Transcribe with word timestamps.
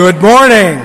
Good 0.00 0.22
morning. 0.22 0.78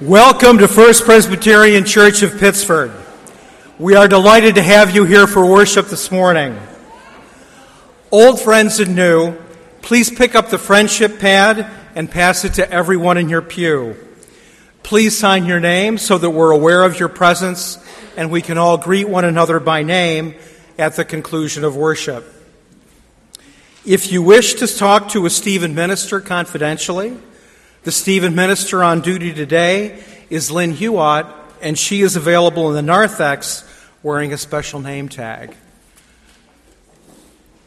Welcome 0.00 0.58
to 0.58 0.66
First 0.66 1.04
Presbyterian 1.04 1.84
Church 1.84 2.24
of 2.24 2.40
Pittsford. 2.40 2.90
We 3.78 3.94
are 3.94 4.08
delighted 4.08 4.56
to 4.56 4.62
have 4.62 4.96
you 4.96 5.04
here 5.04 5.28
for 5.28 5.46
worship 5.46 5.86
this 5.86 6.10
morning. 6.10 6.58
Old 8.10 8.40
friends 8.40 8.80
and 8.80 8.96
new, 8.96 9.36
please 9.80 10.10
pick 10.10 10.34
up 10.34 10.50
the 10.50 10.58
friendship 10.58 11.20
pad 11.20 11.70
and 11.94 12.10
pass 12.10 12.44
it 12.44 12.54
to 12.54 12.68
everyone 12.68 13.16
in 13.16 13.28
your 13.28 13.42
pew. 13.42 13.94
Please 14.82 15.16
sign 15.16 15.44
your 15.44 15.60
name 15.60 15.98
so 15.98 16.18
that 16.18 16.30
we're 16.30 16.50
aware 16.50 16.82
of 16.82 16.98
your 16.98 17.08
presence 17.08 17.78
and 18.16 18.32
we 18.32 18.42
can 18.42 18.58
all 18.58 18.76
greet 18.76 19.08
one 19.08 19.24
another 19.24 19.60
by 19.60 19.84
name 19.84 20.34
at 20.78 20.96
the 20.96 21.04
conclusion 21.04 21.64
of 21.64 21.76
worship. 21.76 22.24
If 23.84 24.12
you 24.12 24.22
wish 24.22 24.54
to 24.54 24.66
talk 24.66 25.08
to 25.10 25.26
a 25.26 25.30
Stephen 25.30 25.74
minister 25.74 26.20
confidentially, 26.20 27.16
the 27.82 27.92
Stephen 27.92 28.34
minister 28.34 28.84
on 28.84 29.00
duty 29.00 29.32
today 29.32 30.02
is 30.30 30.50
Lynn 30.50 30.72
Hewitt, 30.72 31.26
and 31.60 31.78
she 31.78 32.02
is 32.02 32.14
available 32.14 32.68
in 32.68 32.74
the 32.74 32.82
narthex 32.82 33.68
wearing 34.02 34.32
a 34.32 34.38
special 34.38 34.80
name 34.80 35.08
tag. 35.08 35.56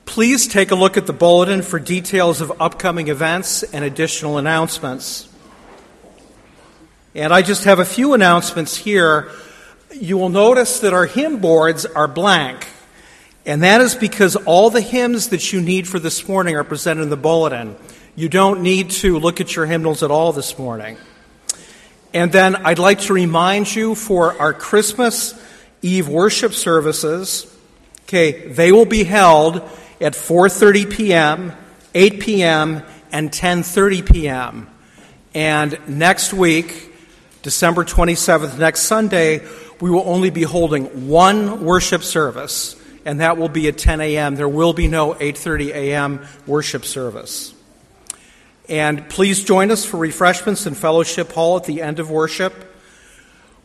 Please 0.06 0.48
take 0.48 0.72
a 0.72 0.76
look 0.76 0.96
at 0.96 1.06
the 1.08 1.14
bulletin 1.14 1.62
for 1.62 1.80
details 1.80 2.40
of 2.40 2.62
upcoming 2.62 3.10
events 3.10 3.64
and 3.64 3.84
additional 3.84 4.38
announcements. 4.38 5.28
And 7.14 7.34
I 7.34 7.42
just 7.42 7.66
have 7.66 7.80
a 7.80 7.86
few 7.86 8.14
announcements 8.14 8.78
here. 8.78 9.32
You 9.94 10.18
will 10.18 10.30
notice 10.30 10.80
that 10.80 10.94
our 10.94 11.06
hymn 11.06 11.40
boards 11.40 11.86
are 11.86 12.08
blank. 12.08 12.68
And 13.46 13.62
that 13.62 13.80
is 13.82 13.94
because 13.94 14.36
all 14.36 14.72
the 14.72 14.82
hymns 14.82 15.30
that 15.30 15.54
you 15.54 15.62
need 15.62 15.88
for 15.88 16.00
this 16.00 16.28
morning 16.28 16.56
are 16.56 16.64
presented 16.64 17.04
in 17.04 17.10
the 17.10 17.18
bulletin. 17.18 17.76
You 18.16 18.28
don't 18.28 18.62
need 18.62 18.90
to 18.92 19.20
look 19.20 19.40
at 19.40 19.56
your 19.56 19.68
hymnals 19.68 20.02
at 20.02 20.10
all 20.10 20.34
this 20.34 20.58
morning. 20.58 20.98
And 22.14 22.32
then 22.32 22.56
I'd 22.56 22.80
like 22.80 23.02
to 23.02 23.14
remind 23.14 23.76
you 23.76 23.94
for 23.94 24.40
our 24.42 24.54
Christmas 24.54 25.40
Eve 25.82 26.08
worship 26.08 26.54
services, 26.54 27.46
okay, 28.04 28.48
they 28.48 28.72
will 28.72 28.86
be 28.86 29.04
held 29.04 29.58
at 30.02 30.14
4:30 30.14 30.92
p.m., 30.92 31.54
8 31.94 32.20
p.m., 32.20 32.84
and 33.12 33.32
10:30 33.32 34.12
p.m. 34.12 34.70
And 35.36 35.78
next 35.88 36.34
week, 36.34 36.94
December 37.44 37.84
27th, 37.84 38.58
next 38.58 38.84
Sunday, 38.84 39.46
we 39.80 39.92
will 39.92 40.08
only 40.08 40.32
be 40.32 40.44
holding 40.44 41.08
one 41.08 41.64
worship 41.64 42.02
service 42.02 42.76
and 43.06 43.22
that 43.22 43.38
will 43.38 43.50
be 43.50 43.68
at 43.68 43.78
10 43.78 44.02
a.m. 44.02 44.36
There 44.36 44.50
will 44.50 44.74
be 44.74 44.88
no 44.88 45.14
8:30 45.14 45.70
a.m. 45.70 46.28
worship 46.46 46.84
service. 46.84 47.54
And 48.68 49.08
please 49.10 49.44
join 49.44 49.70
us 49.70 49.86
for 49.86 49.98
refreshments 49.98 50.66
in 50.66 50.74
Fellowship 50.74 51.32
Hall 51.32 51.56
at 51.56 51.66
the 51.66 51.84
end 51.84 52.00
of 52.00 52.10
worship. 52.10 52.54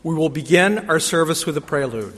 We 0.02 0.14
will 0.14 0.28
begin 0.28 0.90
our 0.90 1.00
service 1.00 1.46
with 1.46 1.56
a 1.56 1.62
prelude. 1.62 2.14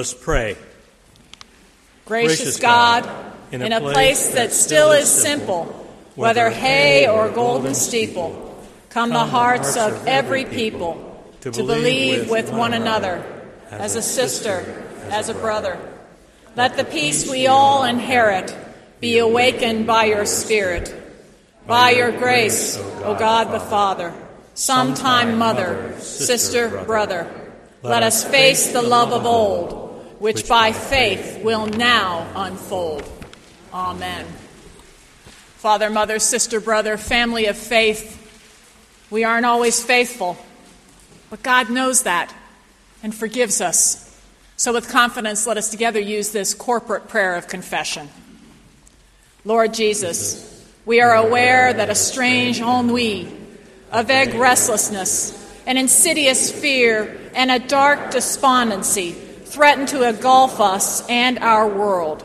Us 0.00 0.14
pray. 0.14 0.56
Gracious, 2.06 2.38
Gracious 2.38 2.60
God, 2.60 3.08
in 3.52 3.62
a, 3.62 3.66
in 3.66 3.72
a 3.72 3.80
place, 3.80 3.94
place 3.94 4.34
that 4.34 4.52
still 4.52 4.90
is 4.90 5.08
simple, 5.08 5.64
whether 6.16 6.50
hay 6.50 7.08
or 7.08 7.28
golden 7.28 7.74
steeple, 7.74 8.66
come 8.88 9.10
the 9.10 9.18
hearts 9.18 9.76
of 9.76 10.06
every 10.08 10.44
people 10.44 11.06
to 11.42 11.52
believe 11.52 12.28
with 12.28 12.52
one 12.52 12.74
another, 12.74 13.24
as 13.70 13.94
a 13.94 14.02
sister, 14.02 14.84
as 15.10 15.28
a 15.28 15.34
brother. 15.34 15.78
Let 16.56 16.76
the 16.76 16.84
peace 16.84 17.30
we 17.30 17.46
all 17.46 17.84
inherit 17.84 18.54
be 19.00 19.18
awakened 19.18 19.86
by 19.86 20.06
your 20.06 20.26
Spirit. 20.26 20.96
By 21.66 21.90
your 21.90 22.10
grace, 22.10 22.76
O 23.04 23.14
God 23.16 23.52
the 23.52 23.60
Father, 23.60 24.12
sometime 24.54 25.38
mother, 25.38 25.94
sister, 26.00 26.82
brother, 26.84 27.28
let 27.82 28.02
us 28.02 28.24
face 28.24 28.72
the 28.72 28.82
love 28.82 29.12
of 29.12 29.24
old, 29.24 29.89
which 30.20 30.46
by 30.46 30.70
faith 30.70 31.42
will 31.42 31.66
now 31.66 32.30
unfold. 32.36 33.02
Amen. 33.72 34.26
Father, 35.56 35.88
mother, 35.88 36.18
sister, 36.18 36.60
brother, 36.60 36.98
family 36.98 37.46
of 37.46 37.56
faith, 37.56 38.18
we 39.10 39.24
aren't 39.24 39.46
always 39.46 39.82
faithful, 39.82 40.36
but 41.30 41.42
God 41.42 41.70
knows 41.70 42.02
that 42.02 42.32
and 43.02 43.14
forgives 43.14 43.62
us. 43.62 44.06
So, 44.56 44.74
with 44.74 44.90
confidence, 44.90 45.46
let 45.46 45.56
us 45.56 45.70
together 45.70 45.98
use 45.98 46.32
this 46.32 46.52
corporate 46.52 47.08
prayer 47.08 47.34
of 47.36 47.48
confession. 47.48 48.10
Lord 49.46 49.72
Jesus, 49.72 50.46
we 50.84 51.00
are 51.00 51.14
aware 51.14 51.72
that 51.72 51.88
a 51.88 51.94
strange 51.94 52.60
ennui, 52.60 53.26
a 53.90 54.02
vague 54.02 54.34
restlessness, 54.34 55.34
an 55.66 55.78
insidious 55.78 56.52
fear, 56.52 57.18
and 57.34 57.50
a 57.50 57.58
dark 57.58 58.10
despondency 58.10 59.16
threaten 59.50 59.84
to 59.86 60.08
engulf 60.08 60.60
us 60.60 61.04
and 61.08 61.38
our 61.40 61.68
world. 61.68 62.24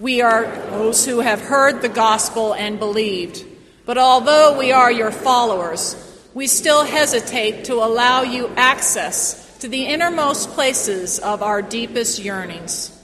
We 0.00 0.22
are 0.22 0.46
those 0.70 1.04
who 1.04 1.20
have 1.20 1.40
heard 1.40 1.82
the 1.82 1.90
gospel 1.90 2.54
and 2.54 2.78
believed. 2.78 3.44
But 3.84 3.98
although 3.98 4.58
we 4.58 4.72
are 4.72 4.90
your 4.90 5.10
followers, 5.10 5.96
we 6.32 6.46
still 6.46 6.84
hesitate 6.84 7.66
to 7.66 7.74
allow 7.74 8.22
you 8.22 8.48
access 8.56 9.58
to 9.58 9.68
the 9.68 9.84
innermost 9.84 10.50
places 10.50 11.18
of 11.18 11.42
our 11.42 11.60
deepest 11.60 12.18
yearnings. 12.18 12.98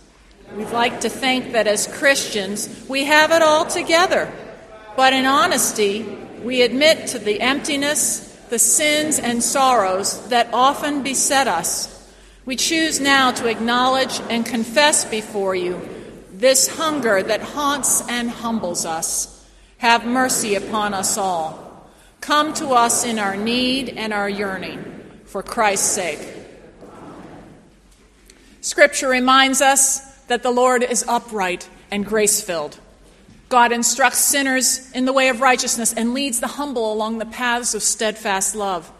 We'd 0.56 0.70
like 0.70 1.02
to 1.02 1.10
think 1.10 1.52
that 1.52 1.66
as 1.66 1.86
Christians, 1.86 2.86
we 2.88 3.04
have 3.04 3.32
it 3.32 3.42
all 3.42 3.66
together. 3.66 4.32
But 4.96 5.12
in 5.12 5.26
honesty, 5.26 6.04
we 6.42 6.62
admit 6.62 7.08
to 7.08 7.18
the 7.18 7.40
emptiness, 7.42 8.34
the 8.48 8.58
sins, 8.58 9.18
and 9.18 9.42
sorrows 9.42 10.26
that 10.30 10.48
often 10.54 11.02
beset 11.02 11.48
us. 11.48 11.97
We 12.48 12.56
choose 12.56 12.98
now 12.98 13.30
to 13.32 13.46
acknowledge 13.46 14.22
and 14.30 14.46
confess 14.46 15.04
before 15.04 15.54
you 15.54 15.86
this 16.32 16.66
hunger 16.66 17.22
that 17.22 17.42
haunts 17.42 18.00
and 18.08 18.30
humbles 18.30 18.86
us. 18.86 19.46
Have 19.76 20.06
mercy 20.06 20.54
upon 20.54 20.94
us 20.94 21.18
all. 21.18 21.90
Come 22.22 22.54
to 22.54 22.68
us 22.68 23.04
in 23.04 23.18
our 23.18 23.36
need 23.36 23.90
and 23.90 24.14
our 24.14 24.30
yearning, 24.30 24.82
for 25.26 25.42
Christ's 25.42 25.90
sake. 25.90 26.26
Scripture 28.62 29.10
reminds 29.10 29.60
us 29.60 30.00
that 30.28 30.42
the 30.42 30.50
Lord 30.50 30.82
is 30.82 31.04
upright 31.06 31.68
and 31.90 32.06
grace 32.06 32.40
filled. 32.40 32.78
God 33.50 33.72
instructs 33.72 34.20
sinners 34.20 34.90
in 34.92 35.04
the 35.04 35.12
way 35.12 35.28
of 35.28 35.42
righteousness 35.42 35.92
and 35.92 36.14
leads 36.14 36.40
the 36.40 36.46
humble 36.46 36.94
along 36.94 37.18
the 37.18 37.26
paths 37.26 37.74
of 37.74 37.82
steadfast 37.82 38.54
love. 38.54 38.90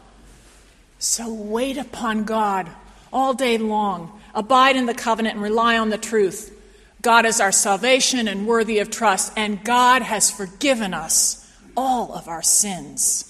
So 0.98 1.32
wait 1.32 1.78
upon 1.78 2.24
God 2.24 2.68
all 3.12 3.34
day 3.34 3.58
long. 3.58 4.20
Abide 4.34 4.76
in 4.76 4.86
the 4.86 4.94
covenant 4.94 5.34
and 5.34 5.42
rely 5.42 5.78
on 5.78 5.90
the 5.90 5.98
truth. 5.98 6.54
God 7.00 7.26
is 7.26 7.40
our 7.40 7.52
salvation 7.52 8.28
and 8.28 8.46
worthy 8.46 8.78
of 8.78 8.90
trust, 8.90 9.32
and 9.36 9.62
God 9.62 10.02
has 10.02 10.30
forgiven 10.30 10.94
us 10.94 11.50
all 11.76 12.12
of 12.12 12.28
our 12.28 12.42
sins. 12.42 13.27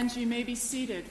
Friends, 0.00 0.16
you 0.16 0.26
may 0.26 0.42
be 0.42 0.54
seated. 0.54 1.04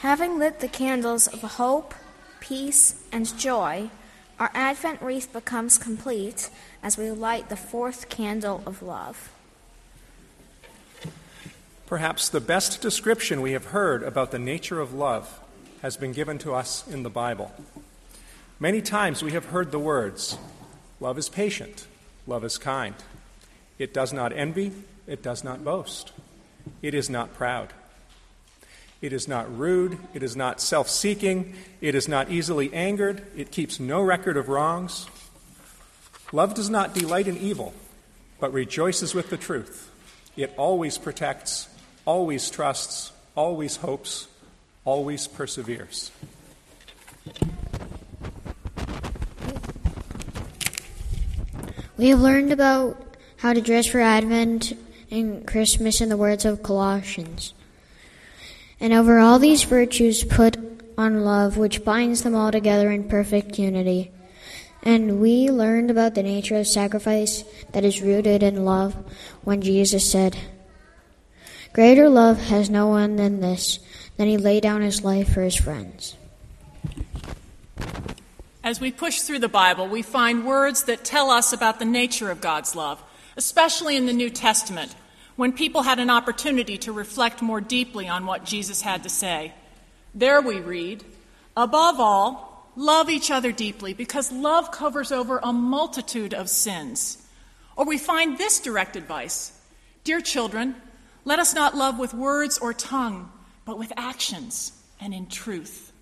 Having 0.00 0.38
lit 0.38 0.60
the 0.60 0.68
candles 0.68 1.28
of 1.28 1.40
hope, 1.40 1.94
peace, 2.40 3.02
and 3.10 3.34
joy, 3.38 3.88
our 4.38 4.50
Advent 4.52 5.00
wreath 5.00 5.32
becomes 5.32 5.78
complete 5.78 6.50
as 6.82 6.98
we 6.98 7.10
light 7.10 7.48
the 7.48 7.56
fourth 7.56 8.10
candle 8.10 8.62
of 8.66 8.82
love. 8.82 9.32
Perhaps 11.88 12.28
the 12.28 12.40
best 12.40 12.82
description 12.82 13.40
we 13.40 13.52
have 13.52 13.64
heard 13.64 14.02
about 14.02 14.30
the 14.30 14.38
nature 14.38 14.78
of 14.78 14.92
love 14.92 15.40
has 15.80 15.96
been 15.96 16.12
given 16.12 16.36
to 16.36 16.52
us 16.52 16.86
in 16.86 17.02
the 17.02 17.08
Bible. 17.08 17.50
Many 18.60 18.82
times 18.82 19.22
we 19.22 19.32
have 19.32 19.46
heard 19.46 19.70
the 19.70 19.78
words 19.78 20.36
love 21.00 21.16
is 21.16 21.30
patient, 21.30 21.86
love 22.26 22.44
is 22.44 22.58
kind. 22.58 22.94
It 23.78 23.94
does 23.94 24.12
not 24.12 24.34
envy, 24.34 24.72
it 25.06 25.22
does 25.22 25.42
not 25.42 25.64
boast, 25.64 26.12
it 26.82 26.92
is 26.92 27.08
not 27.08 27.32
proud. 27.32 27.72
It 29.00 29.14
is 29.14 29.26
not 29.26 29.56
rude, 29.56 29.96
it 30.12 30.22
is 30.22 30.36
not 30.36 30.60
self 30.60 30.90
seeking, 30.90 31.54
it 31.80 31.94
is 31.94 32.06
not 32.06 32.30
easily 32.30 32.70
angered, 32.74 33.24
it 33.34 33.50
keeps 33.50 33.80
no 33.80 34.02
record 34.02 34.36
of 34.36 34.50
wrongs. 34.50 35.06
Love 36.32 36.52
does 36.52 36.68
not 36.68 36.92
delight 36.92 37.28
in 37.28 37.38
evil, 37.38 37.72
but 38.38 38.52
rejoices 38.52 39.14
with 39.14 39.30
the 39.30 39.38
truth. 39.38 39.90
It 40.36 40.52
always 40.58 40.98
protects, 40.98 41.66
always 42.08 42.48
trusts, 42.48 43.12
always 43.36 43.76
hopes, 43.76 44.28
always 44.86 45.26
perseveres. 45.26 46.10
We 51.98 52.08
have 52.08 52.20
learned 52.20 52.50
about 52.50 52.96
how 53.36 53.52
to 53.52 53.60
dress 53.60 53.86
for 53.86 54.00
Advent 54.00 54.72
and 55.10 55.46
Christmas 55.46 56.00
in 56.00 56.08
the 56.08 56.16
words 56.16 56.46
of 56.46 56.62
Colossians. 56.62 57.52
And 58.80 58.94
over 58.94 59.18
all 59.18 59.38
these 59.38 59.64
virtues 59.64 60.24
put 60.24 60.56
on 60.96 61.26
love, 61.26 61.58
which 61.58 61.84
binds 61.84 62.22
them 62.22 62.34
all 62.34 62.50
together 62.50 62.90
in 62.90 63.06
perfect 63.06 63.58
unity. 63.58 64.12
And 64.82 65.20
we 65.20 65.50
learned 65.50 65.90
about 65.90 66.14
the 66.14 66.22
nature 66.22 66.56
of 66.56 66.66
sacrifice 66.66 67.44
that 67.72 67.84
is 67.84 68.00
rooted 68.00 68.42
in 68.42 68.64
love 68.64 68.94
when 69.44 69.60
Jesus 69.60 70.10
said, 70.10 70.38
Greater 71.72 72.08
love 72.08 72.38
has 72.38 72.70
no 72.70 72.88
one 72.88 73.16
than 73.16 73.40
this, 73.40 73.78
than 74.16 74.26
he 74.26 74.36
lay 74.36 74.60
down 74.60 74.80
his 74.80 75.04
life 75.04 75.32
for 75.32 75.42
his 75.42 75.56
friends. 75.56 76.16
As 78.64 78.80
we 78.80 78.90
push 78.90 79.20
through 79.20 79.38
the 79.38 79.48
Bible, 79.48 79.86
we 79.88 80.02
find 80.02 80.46
words 80.46 80.84
that 80.84 81.04
tell 81.04 81.30
us 81.30 81.52
about 81.52 81.78
the 81.78 81.84
nature 81.84 82.30
of 82.30 82.40
God's 82.40 82.74
love, 82.74 83.02
especially 83.36 83.96
in 83.96 84.06
the 84.06 84.12
New 84.12 84.30
Testament, 84.30 84.94
when 85.36 85.52
people 85.52 85.82
had 85.82 85.98
an 85.98 86.10
opportunity 86.10 86.76
to 86.78 86.92
reflect 86.92 87.40
more 87.40 87.60
deeply 87.60 88.08
on 88.08 88.26
what 88.26 88.44
Jesus 88.44 88.82
had 88.82 89.02
to 89.04 89.08
say. 89.08 89.54
There 90.14 90.40
we 90.40 90.60
read, 90.60 91.04
Above 91.56 92.00
all, 92.00 92.70
love 92.76 93.08
each 93.08 93.30
other 93.30 93.52
deeply, 93.52 93.94
because 93.94 94.32
love 94.32 94.70
covers 94.70 95.12
over 95.12 95.38
a 95.42 95.52
multitude 95.52 96.34
of 96.34 96.48
sins. 96.48 97.26
Or 97.76 97.84
we 97.86 97.98
find 97.98 98.36
this 98.36 98.58
direct 98.58 98.96
advice 98.96 99.52
Dear 100.04 100.20
children, 100.20 100.74
let 101.28 101.38
us 101.38 101.52
not 101.52 101.76
love 101.76 101.98
with 101.98 102.14
words 102.14 102.56
or 102.56 102.72
tongue, 102.72 103.30
but 103.66 103.78
with 103.78 103.92
actions 103.98 104.72
and 104.98 105.12
in 105.12 105.26
truth. 105.26 105.92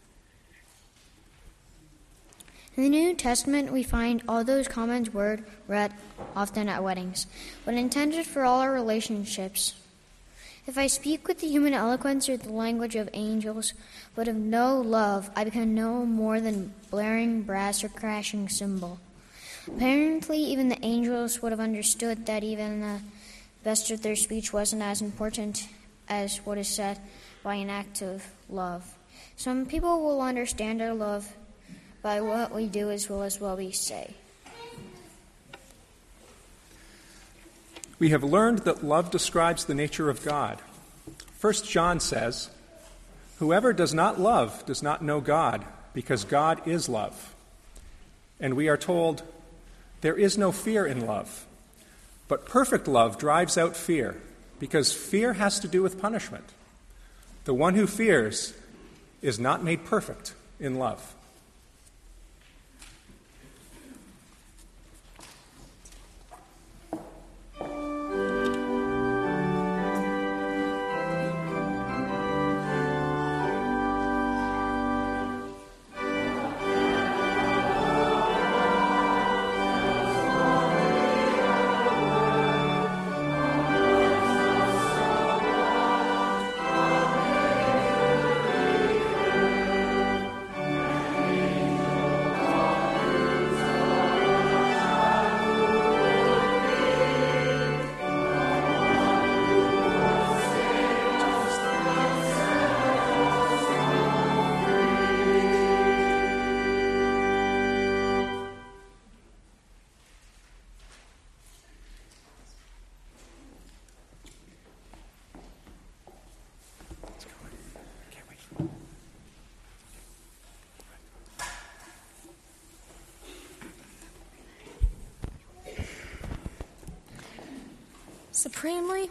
In 2.76 2.84
the 2.84 2.88
New 2.88 3.12
Testament, 3.12 3.72
we 3.72 3.82
find 3.82 4.22
all 4.28 4.44
those 4.44 4.68
common 4.68 5.04
words 5.12 5.42
read 5.66 5.92
often 6.36 6.68
at 6.68 6.84
weddings, 6.84 7.26
but 7.64 7.74
intended 7.74 8.24
for 8.24 8.44
all 8.44 8.60
our 8.60 8.72
relationships. 8.72 9.74
If 10.64 10.78
I 10.78 10.86
speak 10.86 11.26
with 11.26 11.40
the 11.40 11.48
human 11.48 11.74
eloquence 11.74 12.28
or 12.28 12.36
the 12.36 12.52
language 12.52 12.94
of 12.94 13.10
angels, 13.12 13.72
but 14.14 14.28
of 14.28 14.36
no 14.36 14.80
love, 14.80 15.28
I 15.34 15.42
become 15.42 15.74
no 15.74 16.06
more 16.06 16.40
than 16.40 16.72
blaring 16.88 17.42
brass 17.42 17.82
or 17.82 17.88
crashing 17.88 18.48
cymbal. 18.48 19.00
Apparently, 19.66 20.38
even 20.38 20.68
the 20.68 20.84
angels 20.84 21.42
would 21.42 21.50
have 21.50 21.58
understood 21.58 22.26
that 22.26 22.44
even 22.44 22.80
the 22.80 23.00
best 23.66 23.90
of 23.90 24.00
their 24.00 24.14
speech 24.14 24.52
wasn't 24.52 24.80
as 24.80 25.02
important 25.02 25.66
as 26.08 26.36
what 26.44 26.56
is 26.56 26.68
said 26.68 27.00
by 27.42 27.56
an 27.56 27.68
act 27.68 28.00
of 28.00 28.24
love. 28.48 28.94
Some 29.34 29.66
people 29.66 30.04
will 30.04 30.20
understand 30.20 30.80
our 30.80 30.94
love 30.94 31.34
by 32.00 32.20
what 32.20 32.54
we 32.54 32.68
do 32.68 32.92
as 32.92 33.10
well 33.10 33.24
as 33.24 33.40
what 33.40 33.58
we 33.58 33.72
say. 33.72 34.14
We 37.98 38.10
have 38.10 38.22
learned 38.22 38.60
that 38.60 38.84
love 38.84 39.10
describes 39.10 39.64
the 39.64 39.74
nature 39.74 40.08
of 40.08 40.24
God. 40.24 40.60
First 41.36 41.68
John 41.68 41.98
says, 41.98 42.50
Whoever 43.40 43.72
does 43.72 43.92
not 43.92 44.20
love 44.20 44.64
does 44.64 44.80
not 44.80 45.02
know 45.02 45.20
God, 45.20 45.64
because 45.92 46.22
God 46.22 46.68
is 46.68 46.88
love. 46.88 47.34
And 48.38 48.54
we 48.54 48.68
are 48.68 48.76
told, 48.76 49.24
There 50.02 50.14
is 50.14 50.38
no 50.38 50.52
fear 50.52 50.86
in 50.86 51.04
love. 51.04 51.45
But 52.28 52.46
perfect 52.46 52.86
love 52.86 53.18
drives 53.18 53.58
out 53.58 53.76
fear, 53.76 54.16
because 54.58 54.92
fear 54.92 55.32
has 55.34 55.60
to 55.60 55.68
do 55.68 55.82
with 55.82 56.00
punishment. 56.00 56.44
The 57.44 57.54
one 57.54 57.74
who 57.74 57.86
fears 57.86 58.54
is 59.22 59.38
not 59.38 59.64
made 59.64 59.84
perfect 59.84 60.34
in 60.60 60.78
love. 60.78 61.15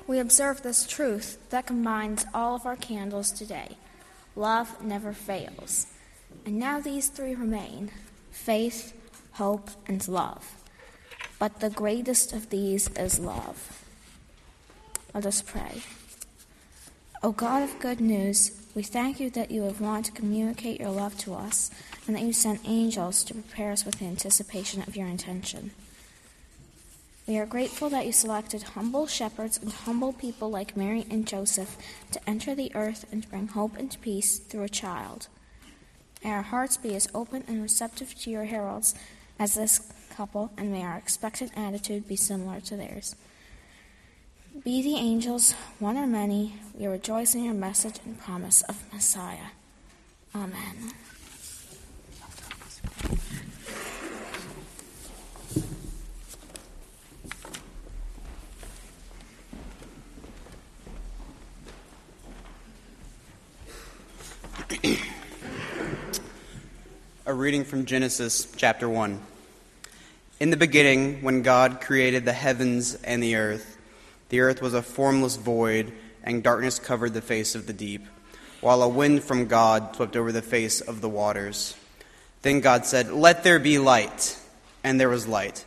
We 0.07 0.19
observe 0.19 0.61
this 0.61 0.85
truth 0.85 1.37
that 1.49 1.65
combines 1.65 2.25
all 2.33 2.55
of 2.55 2.65
our 2.65 2.75
candles 2.75 3.31
today 3.31 3.77
love 4.35 4.83
never 4.83 5.13
fails. 5.13 5.87
And 6.45 6.59
now 6.59 6.79
these 6.79 7.07
three 7.07 7.35
remain 7.35 7.89
faith, 8.31 8.93
hope, 9.33 9.69
and 9.87 10.05
love. 10.07 10.61
But 11.39 11.59
the 11.59 11.69
greatest 11.69 12.33
of 12.33 12.49
these 12.49 12.89
is 12.89 13.19
love. 13.19 13.83
Let 15.13 15.25
us 15.25 15.41
pray. 15.41 15.81
O 17.23 17.31
God 17.31 17.63
of 17.63 17.79
good 17.79 18.01
news, 18.01 18.51
we 18.75 18.83
thank 18.83 19.19
you 19.19 19.29
that 19.31 19.49
you 19.49 19.63
have 19.63 19.81
wanted 19.81 20.05
to 20.05 20.11
communicate 20.11 20.79
your 20.79 20.91
love 20.91 21.17
to 21.19 21.33
us 21.33 21.71
and 22.05 22.15
that 22.15 22.23
you 22.23 22.33
sent 22.33 22.67
angels 22.67 23.23
to 23.23 23.33
prepare 23.33 23.71
us 23.71 23.85
with 23.85 23.99
the 23.99 24.05
anticipation 24.05 24.83
of 24.83 24.95
your 24.95 25.07
intention. 25.07 25.71
We 27.27 27.39
are 27.39 27.47
grateful 27.47 27.89
that 27.89 28.05
you 28.05 28.11
selected 28.11 28.61
humble 28.61 29.07
shepherds 29.07 29.57
and 29.57 29.71
humble 29.71 30.13
people 30.13 30.51
like 30.51 30.77
Mary 30.77 31.07
and 31.09 31.27
Joseph 31.27 31.75
to 32.11 32.29
enter 32.29 32.53
the 32.53 32.71
earth 32.75 33.05
and 33.11 33.27
bring 33.29 33.47
hope 33.47 33.77
and 33.77 33.97
peace 34.01 34.38
through 34.38 34.63
a 34.63 34.69
child. 34.69 35.27
May 36.23 36.31
our 36.31 36.43
hearts 36.43 36.77
be 36.77 36.95
as 36.95 37.07
open 37.15 37.43
and 37.47 37.63
receptive 37.63 38.13
to 38.19 38.29
your 38.29 38.45
heralds 38.45 38.93
as 39.39 39.55
this 39.55 39.91
couple, 40.15 40.51
and 40.55 40.71
may 40.71 40.83
our 40.83 40.97
expectant 40.97 41.51
attitude 41.57 42.07
be 42.07 42.15
similar 42.15 42.61
to 42.61 42.75
theirs. 42.75 43.15
Be 44.63 44.81
the 44.81 44.95
angels, 44.95 45.53
one 45.79 45.97
or 45.97 46.07
many, 46.07 46.55
we 46.73 46.85
rejoice 46.85 47.35
in 47.35 47.43
your 47.43 47.53
message 47.53 47.99
and 48.05 48.19
promise 48.19 48.61
of 48.61 48.81
Messiah. 48.93 49.49
Amen. 50.33 50.93
A 67.27 67.33
reading 67.33 67.63
from 67.63 67.85
Genesis 67.85 68.47
chapter 68.55 68.88
1. 68.88 69.19
In 70.39 70.51
the 70.51 70.57
beginning, 70.57 71.23
when 71.23 71.41
God 71.41 71.81
created 71.81 72.23
the 72.23 72.33
heavens 72.33 72.93
and 73.03 73.23
the 73.23 73.35
earth, 73.35 73.77
the 74.29 74.41
earth 74.41 74.61
was 74.61 74.75
a 74.75 74.83
formless 74.83 75.35
void, 75.35 75.91
and 76.23 76.43
darkness 76.43 76.77
covered 76.77 77.15
the 77.15 77.23
face 77.23 77.55
of 77.55 77.65
the 77.65 77.73
deep, 77.73 78.05
while 78.61 78.83
a 78.83 78.88
wind 78.88 79.23
from 79.23 79.47
God 79.47 79.95
swept 79.95 80.15
over 80.15 80.31
the 80.31 80.43
face 80.43 80.81
of 80.81 81.01
the 81.01 81.09
waters. 81.09 81.75
Then 82.43 82.59
God 82.59 82.85
said, 82.85 83.11
Let 83.11 83.43
there 83.43 83.57
be 83.57 83.79
light. 83.79 84.39
And 84.83 84.99
there 84.99 85.09
was 85.09 85.27
light. 85.27 85.65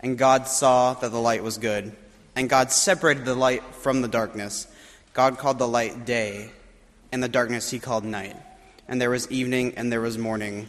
And 0.00 0.18
God 0.18 0.46
saw 0.46 0.92
that 0.92 1.10
the 1.10 1.18
light 1.18 1.42
was 1.42 1.56
good. 1.56 1.96
And 2.36 2.50
God 2.50 2.70
separated 2.70 3.24
the 3.24 3.34
light 3.34 3.64
from 3.76 4.02
the 4.02 4.08
darkness. 4.08 4.66
God 5.14 5.38
called 5.38 5.58
the 5.58 5.66
light 5.66 6.04
day 6.04 6.50
and 7.10 7.22
the 7.22 7.30
darkness 7.30 7.70
he 7.70 7.78
called 7.78 8.04
night. 8.04 8.36
And 8.86 9.00
there 9.00 9.08
was 9.08 9.30
evening 9.30 9.72
and 9.78 9.90
there 9.90 10.02
was 10.02 10.18
morning, 10.18 10.68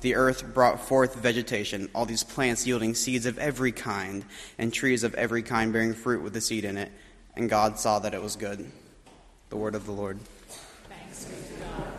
The 0.00 0.14
earth 0.14 0.54
brought 0.54 0.80
forth 0.80 1.16
vegetation, 1.16 1.90
all 1.94 2.06
these 2.06 2.24
plants 2.24 2.66
yielding 2.66 2.94
seeds 2.94 3.26
of 3.26 3.38
every 3.38 3.72
kind, 3.72 4.24
and 4.56 4.72
trees 4.72 5.04
of 5.04 5.14
every 5.14 5.42
kind 5.42 5.72
bearing 5.72 5.92
fruit 5.92 6.22
with 6.22 6.32
the 6.32 6.40
seed 6.40 6.64
in 6.64 6.78
it. 6.78 6.90
And 7.36 7.50
God 7.50 7.78
saw 7.78 7.98
that 7.98 8.14
it 8.14 8.22
was 8.22 8.36
good. 8.36 8.70
The 9.50 9.56
word 9.56 9.74
of 9.74 9.84
the 9.84 9.92
Lord. 9.92 10.18
In 10.18 11.89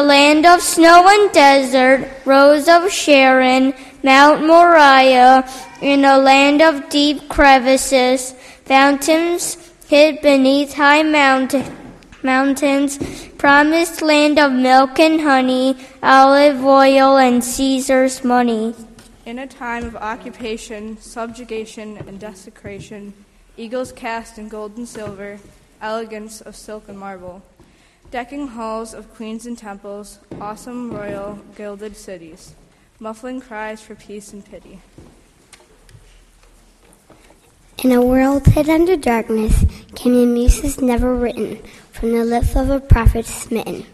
a 0.00 0.02
land 0.02 0.46
of 0.46 0.62
snow 0.62 1.06
and 1.06 1.30
desert, 1.30 2.08
rose 2.24 2.68
of 2.68 2.90
Sharon, 2.90 3.74
Mount 4.02 4.46
Moriah, 4.46 5.46
in 5.82 6.06
a 6.06 6.16
land 6.16 6.62
of 6.62 6.88
deep 6.88 7.28
crevices, 7.28 8.32
fountains 8.64 9.58
hid 9.88 10.22
beneath 10.22 10.72
high 10.72 11.02
mountain, 11.02 11.76
mountains, 12.22 12.96
promised 13.36 14.00
land 14.00 14.38
of 14.38 14.52
milk 14.52 14.98
and 14.98 15.20
honey, 15.20 15.76
olive 16.02 16.64
oil 16.64 17.18
and 17.18 17.44
Caesar's 17.44 18.24
money. 18.24 18.74
In 19.26 19.38
a 19.38 19.46
time 19.46 19.84
of 19.84 19.96
occupation, 19.96 20.96
subjugation, 20.96 21.98
and 21.98 22.18
desecration, 22.18 23.12
eagles 23.58 23.92
cast 23.92 24.38
in 24.38 24.48
gold 24.48 24.78
and 24.78 24.88
silver, 24.88 25.38
elegance 25.82 26.40
of 26.40 26.56
silk 26.56 26.88
and 26.88 26.98
marble 26.98 27.42
decking 28.10 28.48
halls 28.48 28.92
of 28.92 29.14
queens 29.14 29.46
and 29.46 29.56
temples, 29.56 30.18
awesome 30.40 30.92
royal 30.92 31.38
gilded 31.56 31.96
cities, 31.96 32.54
muffling 32.98 33.40
cries 33.40 33.80
for 33.80 33.94
peace 33.94 34.32
and 34.32 34.44
pity. 34.44 34.80
In 37.84 37.92
a 37.92 38.02
world 38.02 38.46
hid 38.46 38.68
under 38.68 38.96
darkness 38.96 39.64
came 39.94 40.14
the 40.14 40.26
muses 40.26 40.80
never 40.80 41.14
written 41.14 41.62
from 41.92 42.12
the 42.12 42.24
lips 42.24 42.56
of 42.56 42.68
a 42.68 42.80
prophet 42.80 43.26
smitten. 43.26 43.86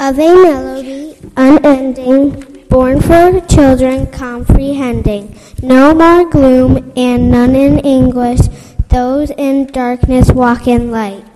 Of 0.00 0.18
a 0.18 0.34
melody 0.42 1.16
unending, 1.36 2.66
born 2.68 3.00
for 3.00 3.40
children 3.46 4.08
comprehending, 4.08 5.38
no 5.62 5.94
more 5.94 6.28
gloom 6.28 6.92
and 6.96 7.30
none 7.30 7.54
in 7.54 7.78
anguish, 7.80 8.40
those 8.88 9.30
in 9.30 9.66
darkness 9.66 10.32
walk 10.32 10.66
in 10.66 10.90
light. 10.90 11.29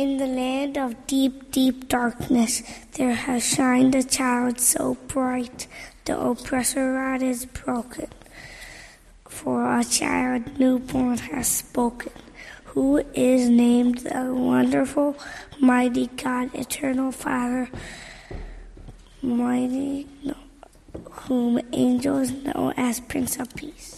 In 0.00 0.16
the 0.16 0.26
land 0.26 0.78
of 0.78 1.06
deep, 1.06 1.52
deep 1.52 1.86
darkness, 1.86 2.62
there 2.94 3.12
has 3.12 3.44
shined 3.44 3.94
a 3.94 4.02
child 4.02 4.58
so 4.58 4.94
bright, 5.08 5.66
the 6.06 6.18
oppressor 6.18 6.94
rod 6.94 7.20
is 7.22 7.44
broken. 7.44 8.08
For 9.28 9.78
a 9.78 9.84
child 9.84 10.58
newborn 10.58 11.18
has 11.18 11.48
spoken, 11.48 12.12
who 12.72 13.04
is 13.12 13.50
named 13.50 13.98
the 13.98 14.32
wonderful, 14.34 15.18
mighty 15.60 16.06
God, 16.06 16.54
eternal 16.54 17.12
Father, 17.12 17.68
mighty, 19.20 20.08
whom 21.28 21.60
angels 21.74 22.30
know 22.32 22.72
as 22.74 23.00
Prince 23.00 23.38
of 23.38 23.54
Peace. 23.54 23.89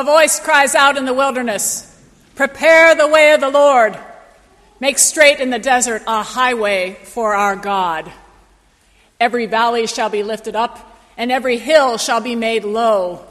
A 0.00 0.02
voice 0.02 0.40
cries 0.40 0.74
out 0.74 0.96
in 0.96 1.04
the 1.04 1.12
wilderness 1.12 1.86
Prepare 2.34 2.94
the 2.94 3.06
way 3.06 3.34
of 3.34 3.40
the 3.40 3.50
Lord. 3.50 3.98
Make 4.80 4.98
straight 4.98 5.40
in 5.40 5.50
the 5.50 5.58
desert 5.58 6.02
a 6.06 6.22
highway 6.22 6.94
for 7.04 7.34
our 7.34 7.54
God. 7.54 8.10
Every 9.20 9.44
valley 9.44 9.86
shall 9.86 10.08
be 10.08 10.22
lifted 10.22 10.56
up, 10.56 10.96
and 11.18 11.30
every 11.30 11.58
hill 11.58 11.98
shall 11.98 12.22
be 12.22 12.34
made 12.34 12.64
low. 12.64 13.26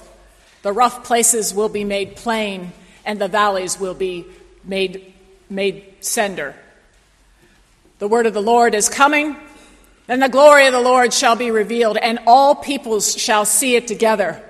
The 0.61 0.71
rough 0.71 1.03
places 1.03 1.55
will 1.55 1.69
be 1.69 1.83
made 1.83 2.15
plain, 2.15 2.71
and 3.03 3.19
the 3.19 3.27
valleys 3.27 3.79
will 3.79 3.95
be 3.95 4.27
made, 4.63 5.11
made 5.49 5.91
cinder. 6.01 6.53
The 7.97 8.07
word 8.07 8.27
of 8.27 8.35
the 8.35 8.43
Lord 8.43 8.75
is 8.75 8.89
coming, 8.89 9.37
then 10.05 10.19
the 10.19 10.29
glory 10.29 10.67
of 10.67 10.73
the 10.73 10.79
Lord 10.79 11.15
shall 11.15 11.35
be 11.35 11.49
revealed, 11.49 11.97
and 11.97 12.19
all 12.27 12.53
peoples 12.53 13.15
shall 13.15 13.45
see 13.45 13.75
it 13.75 13.87
together 13.87 14.43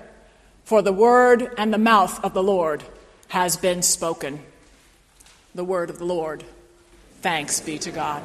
for 0.70 0.84
the 0.84 0.94
word 0.94 1.52
and 1.58 1.74
the 1.74 1.80
mouth 1.80 2.24
of 2.24 2.36
the 2.36 2.44
Lord 2.44 2.84
has 3.30 3.58
been 3.58 3.82
spoken. 3.82 4.40
The 5.56 5.64
word 5.64 5.90
of 5.90 5.98
the 5.98 6.06
Lord. 6.06 6.44
Thanks 7.24 7.60
be 7.60 7.80
to 7.80 7.90
God. 7.90 8.22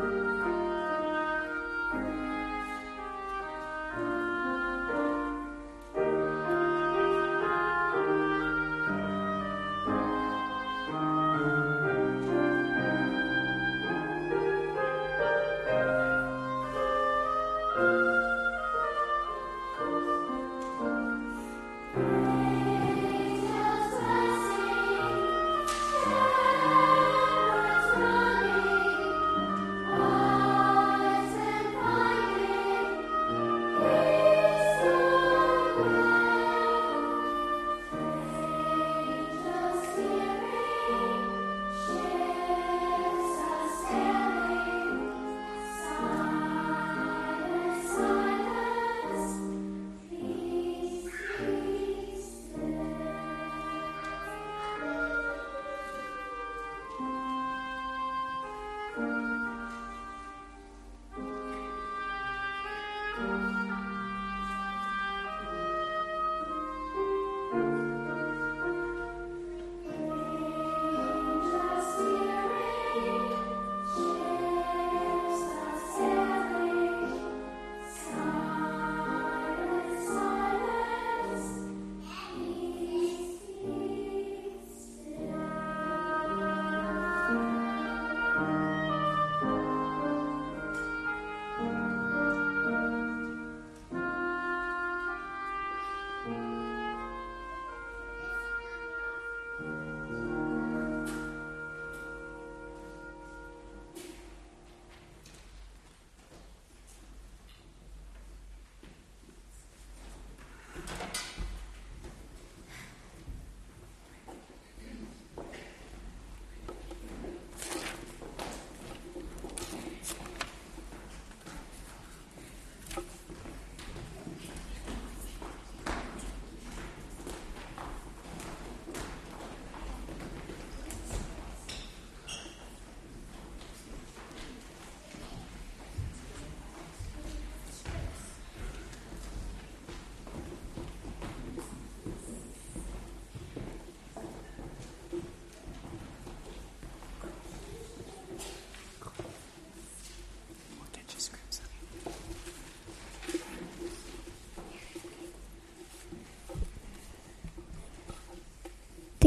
The 0.00 0.39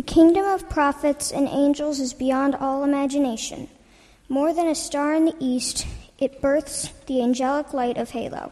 kingdom 0.06 0.46
of 0.46 0.70
prophets 0.70 1.32
and 1.32 1.48
angels 1.48 2.00
is 2.00 2.14
beyond 2.14 2.56
all 2.56 2.84
imagination. 2.84 3.70
More 4.30 4.54
than 4.54 4.68
a 4.68 4.76
star 4.76 5.14
in 5.14 5.26
the 5.26 5.36
east, 5.40 5.86
it 6.18 6.42
births 6.42 6.90
the 7.08 7.22
angelic 7.22 7.74
light 7.74 7.98
of 7.98 8.12
halo, 8.12 8.52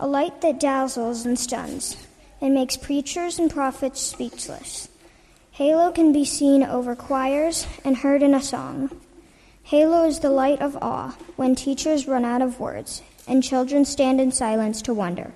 a 0.00 0.06
light 0.06 0.40
that 0.40 0.60
dazzles 0.60 1.24
and 1.24 1.38
stuns 1.38 1.96
and 2.40 2.54
makes 2.54 2.76
preachers 2.76 3.38
and 3.38 3.50
prophets 3.50 4.00
speechless. 4.00 4.88
Halo 5.52 5.92
can 5.92 6.12
be 6.12 6.24
seen 6.24 6.62
over 6.62 6.96
choirs 6.96 7.66
and 7.84 7.98
heard 7.98 8.22
in 8.22 8.34
a 8.34 8.42
song. 8.42 8.90
Halo 9.64 10.04
is 10.04 10.18
the 10.18 10.30
light 10.30 10.60
of 10.60 10.76
awe 10.82 11.16
when 11.36 11.54
teachers 11.54 12.08
run 12.08 12.24
out 12.24 12.42
of 12.42 12.58
words 12.58 13.02
and 13.28 13.44
children 13.44 13.84
stand 13.84 14.20
in 14.20 14.32
silence 14.32 14.82
to 14.82 14.92
wonder. 14.92 15.32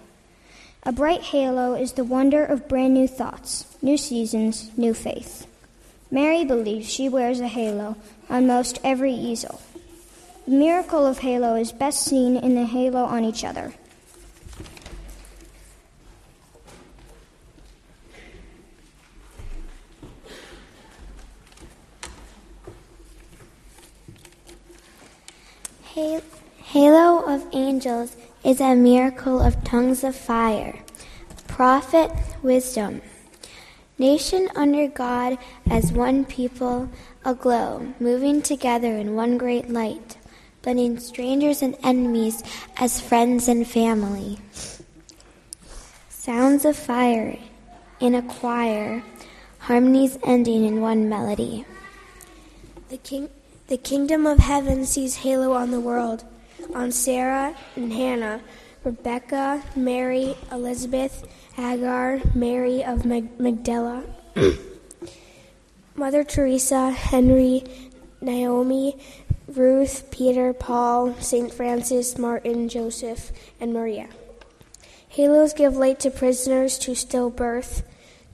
A 0.87 0.93
bright 0.93 1.23
halo 1.23 1.75
is 1.75 1.95
the 1.95 2.05
wonder 2.05 2.45
of 2.45 2.69
brand 2.69 2.95
new 2.95 3.09
thoughts, 3.09 3.67
new 3.83 3.97
seasons, 3.97 4.71
new 4.79 4.95
faith. 4.95 5.45
Mary 6.13 6.45
believes 6.45 6.89
she 6.89 7.09
wears 7.09 7.41
a 7.41 7.49
halo 7.49 7.97
on 8.31 8.47
most 8.47 8.79
every 8.85 9.13
easel. 9.13 9.61
The 10.47 10.53
miracle 10.53 11.05
of 11.05 11.19
halo 11.19 11.57
is 11.57 11.73
best 11.73 12.05
seen 12.05 12.37
in 12.37 12.55
the 12.55 12.67
halo 12.67 13.03
on 13.03 13.25
each 13.25 13.43
other. 13.45 13.75
Halo 26.77 27.25
of 27.25 27.45
angels 27.53 28.17
is 28.47 28.61
a 28.61 28.77
miracle 28.77 29.41
of 29.41 29.65
tongues 29.65 30.05
of 30.05 30.15
fire. 30.15 30.79
Prophet, 31.49 32.13
wisdom. 32.45 33.03
Nation 33.99 34.49
under 34.55 34.87
God 34.87 35.37
as 35.69 35.93
one 35.93 36.25
people, 36.25 36.89
aglow, 37.25 37.93
moving 37.99 38.41
together 38.41 38.97
in 38.97 39.17
one 39.17 39.37
great 39.37 39.69
light, 39.69 40.17
blending 40.63 40.97
strangers 41.01 41.61
and 41.61 41.77
enemies 41.83 42.45
as 42.77 43.01
friends 43.01 43.49
and 43.49 43.67
family. 43.67 44.39
Sounds 46.09 46.65
of 46.65 46.77
fire 46.77 47.37
in 47.99 48.15
a 48.15 48.23
choir, 48.23 49.03
harmonies 49.59 50.19
ending 50.23 50.65
in 50.65 50.81
one 50.81 51.09
melody. 51.09 51.65
The, 52.91 52.99
king, 52.99 53.29
the 53.67 53.77
kingdom 53.77 54.25
of 54.25 54.39
heaven 54.39 54.85
sees 54.85 55.17
halo 55.17 55.53
on 55.53 55.73
the 55.73 55.81
world 55.81 56.25
on 56.75 56.93
Sarah 56.93 57.57
and 57.75 57.93
Hannah, 57.93 58.41
Rebecca, 58.85 59.63
Mary, 59.75 60.37
Elizabeth, 60.53 61.27
Hagar, 61.55 62.21
Mary 62.35 62.85
of 62.85 63.05
Magdala, 63.05 64.05
Mother 65.97 66.25
Teresa, 66.25 66.91
Henry, 66.91 67.65
Naomi, 68.21 68.99
Ruth, 69.49 70.11
Peter, 70.11 70.53
Paul, 70.53 71.15
St. 71.21 71.53
Francis, 71.53 72.19
Martin, 72.19 72.69
Joseph, 72.69 73.33
and 73.61 73.73
Maria. 73.73 74.09
Halos 75.09 75.53
give 75.53 75.77
light 75.77 76.01
to 76.01 76.11
prisoners, 76.11 76.79
to 76.79 76.93
stillbirth, 76.93 77.83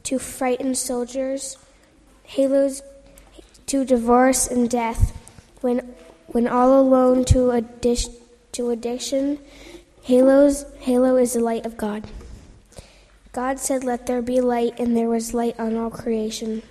to 0.02 0.18
frightened 0.18 0.76
soldiers. 0.76 1.56
Halos 2.24 2.82
to 3.66 3.84
divorce 3.84 4.48
and 4.48 4.68
death. 4.68 5.16
When, 5.60 5.94
when 6.26 6.48
all 6.48 6.80
alone 6.80 7.24
to 7.26 7.50
a 7.50 7.60
dish, 7.60 8.08
to 8.52 8.70
addiction. 8.70 9.38
Halos, 10.02 10.64
halo 10.80 11.16
is 11.16 11.32
the 11.32 11.40
light 11.40 11.66
of 11.66 11.76
God. 11.76 12.06
God 13.32 13.58
said, 13.58 13.82
Let 13.84 14.06
there 14.06 14.22
be 14.22 14.40
light, 14.40 14.78
and 14.78 14.96
there 14.96 15.08
was 15.08 15.32
light 15.32 15.58
on 15.58 15.76
all 15.76 15.90
creation. 15.90 16.62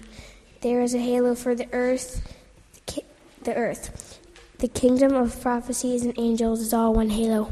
There 0.62 0.82
is 0.82 0.94
a 0.94 1.00
halo 1.00 1.34
for 1.34 1.56
the 1.56 1.68
earth, 1.74 2.22
the 3.44 3.56
earth. 3.56 4.20
The 4.60 4.68
kingdom 4.68 5.14
of 5.14 5.42
prophecies 5.42 6.04
and 6.04 6.14
angels 6.20 6.62
is 6.62 6.74
all 6.74 6.94
one 6.94 7.10
halo. 7.10 7.52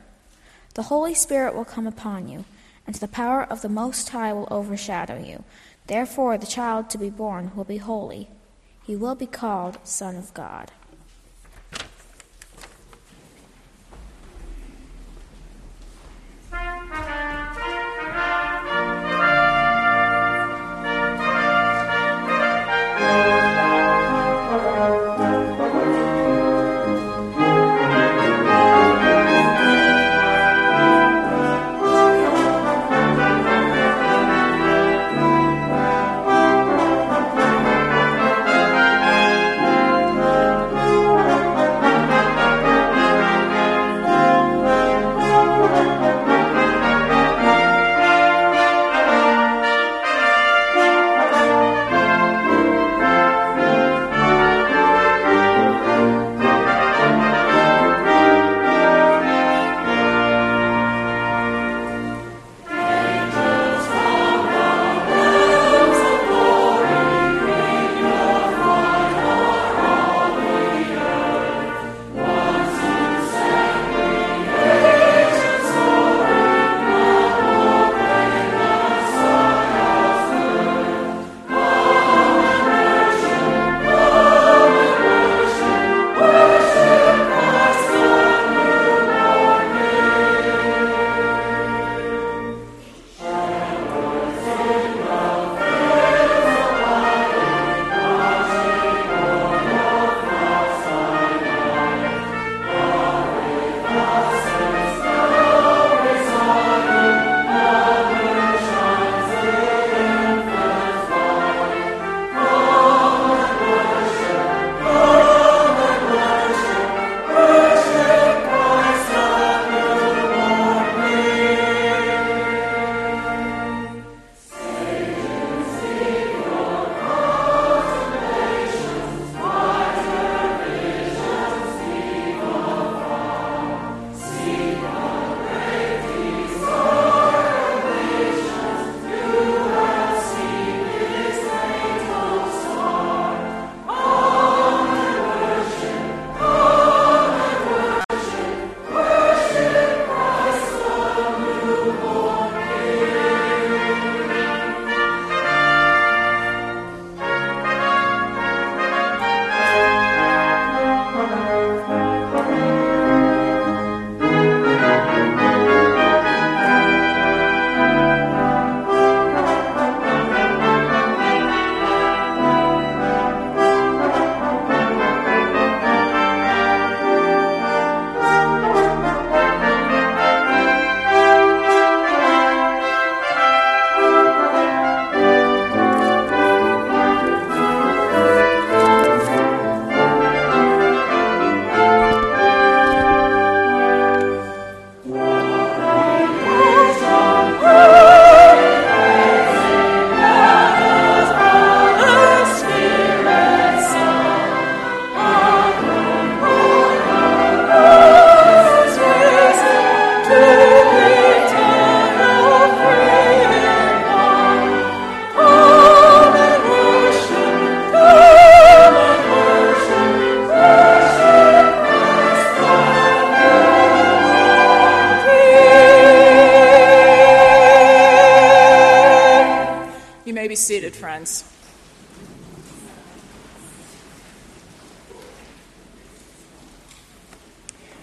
the 0.73 0.83
Holy 0.83 1.13
Spirit 1.13 1.53
will 1.53 1.65
come 1.65 1.87
upon 1.87 2.27
you, 2.27 2.45
and 2.85 2.95
the 2.95 3.07
power 3.07 3.43
of 3.43 3.61
the 3.61 3.69
Most 3.69 4.09
High 4.09 4.33
will 4.33 4.47
overshadow 4.51 5.17
you. 5.17 5.43
Therefore, 5.87 6.37
the 6.37 6.45
child 6.45 6.89
to 6.91 6.97
be 6.97 7.09
born 7.09 7.51
will 7.55 7.63
be 7.63 7.77
holy. 7.77 8.29
He 8.83 8.95
will 8.95 9.15
be 9.15 9.25
called 9.25 9.77
Son 9.83 10.15
of 10.15 10.33
God. 10.33 10.71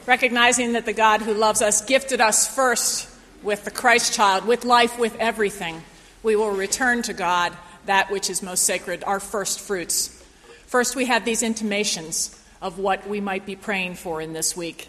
Recognizing 0.09 0.73
that 0.73 0.87
the 0.87 0.93
God 0.95 1.21
who 1.21 1.35
loves 1.35 1.61
us 1.61 1.85
gifted 1.85 2.19
us 2.19 2.49
first 2.49 3.07
with 3.43 3.67
the 3.67 3.71
Christ 3.71 4.15
child, 4.15 4.47
with 4.47 4.65
life, 4.65 4.99
with 4.99 5.15
everything, 5.17 5.83
we 6.23 6.35
will 6.35 6.51
return 6.51 7.03
to 7.03 7.13
God 7.13 7.53
that 7.85 8.11
which 8.11 8.31
is 8.31 8.43
most 8.43 8.65
sacred, 8.65 9.05
our 9.05 9.21
first 9.21 9.61
fruits. 9.61 10.25
First, 10.67 10.97
we 10.97 11.05
have 11.05 11.27
these 11.27 11.43
intimations 11.43 12.35
of 12.63 12.79
what 12.79 13.07
we 13.07 13.21
might 13.21 13.45
be 13.45 13.55
praying 13.55 13.97
for 13.97 14.23
in 14.23 14.33
this 14.33 14.57
week, 14.57 14.89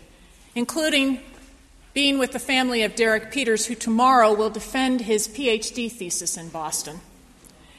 including 0.56 1.20
being 1.94 2.18
with 2.18 2.32
the 2.32 2.40
family 2.40 2.84
of 2.84 2.96
Derek 2.96 3.30
Peters, 3.30 3.66
who 3.66 3.76
tomorrow 3.76 4.34
will 4.34 4.50
defend 4.50 5.02
his 5.02 5.28
PhD 5.28 5.92
thesis 5.92 6.38
in 6.38 6.48
Boston, 6.48 7.02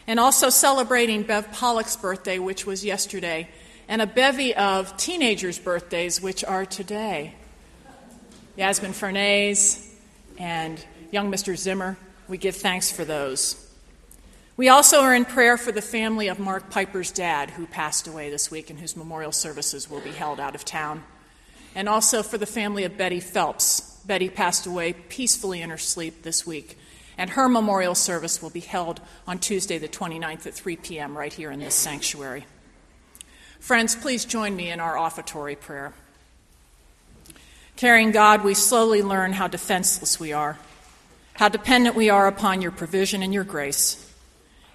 and 0.06 0.20
also 0.20 0.50
celebrating 0.50 1.22
Bev 1.22 1.50
Pollock's 1.52 1.96
birthday, 1.96 2.38
which 2.38 2.66
was 2.66 2.84
yesterday, 2.84 3.48
and 3.90 4.00
a 4.00 4.06
bevy 4.06 4.54
of 4.54 4.96
teenagers' 4.96 5.58
birthdays, 5.58 6.22
which 6.22 6.44
are 6.44 6.64
today. 6.64 7.34
Yasmin 8.56 8.92
Fernandez 8.92 9.92
and 10.38 10.82
young 11.10 11.28
Mr. 11.30 11.56
Zimmer, 11.56 11.98
we 12.28 12.38
give 12.38 12.54
thanks 12.54 12.92
for 12.92 13.04
those. 13.04 13.68
We 14.56 14.68
also 14.68 15.00
are 15.00 15.12
in 15.12 15.24
prayer 15.24 15.56
for 15.56 15.72
the 15.72 15.82
family 15.82 16.28
of 16.28 16.38
Mark 16.38 16.70
Piper's 16.70 17.10
dad, 17.10 17.50
who 17.50 17.66
passed 17.66 18.06
away 18.06 18.30
this 18.30 18.48
week 18.48 18.70
and 18.70 18.78
whose 18.78 18.96
memorial 18.96 19.32
services 19.32 19.90
will 19.90 20.00
be 20.00 20.12
held 20.12 20.38
out 20.38 20.54
of 20.54 20.64
town. 20.64 21.02
And 21.74 21.88
also 21.88 22.22
for 22.22 22.38
the 22.38 22.46
family 22.46 22.84
of 22.84 22.96
Betty 22.96 23.20
Phelps. 23.20 23.98
Betty 24.06 24.28
passed 24.28 24.66
away 24.66 24.92
peacefully 24.92 25.62
in 25.62 25.70
her 25.70 25.78
sleep 25.78 26.22
this 26.22 26.46
week, 26.46 26.78
and 27.18 27.30
her 27.30 27.48
memorial 27.48 27.96
service 27.96 28.40
will 28.40 28.50
be 28.50 28.60
held 28.60 29.00
on 29.26 29.40
Tuesday, 29.40 29.78
the 29.78 29.88
29th 29.88 30.46
at 30.46 30.54
3 30.54 30.76
p.m., 30.76 31.18
right 31.18 31.32
here 31.32 31.50
in 31.50 31.58
this 31.58 31.74
sanctuary. 31.74 32.46
Friends, 33.60 33.94
please 33.94 34.24
join 34.24 34.56
me 34.56 34.70
in 34.70 34.80
our 34.80 34.96
offertory 34.96 35.54
prayer. 35.54 35.92
Caring 37.76 38.10
God, 38.10 38.42
we 38.42 38.54
slowly 38.54 39.02
learn 39.02 39.34
how 39.34 39.48
defenseless 39.48 40.18
we 40.18 40.32
are, 40.32 40.58
how 41.34 41.48
dependent 41.48 41.94
we 41.94 42.10
are 42.10 42.26
upon 42.26 42.62
your 42.62 42.72
provision 42.72 43.22
and 43.22 43.32
your 43.32 43.44
grace. 43.44 44.12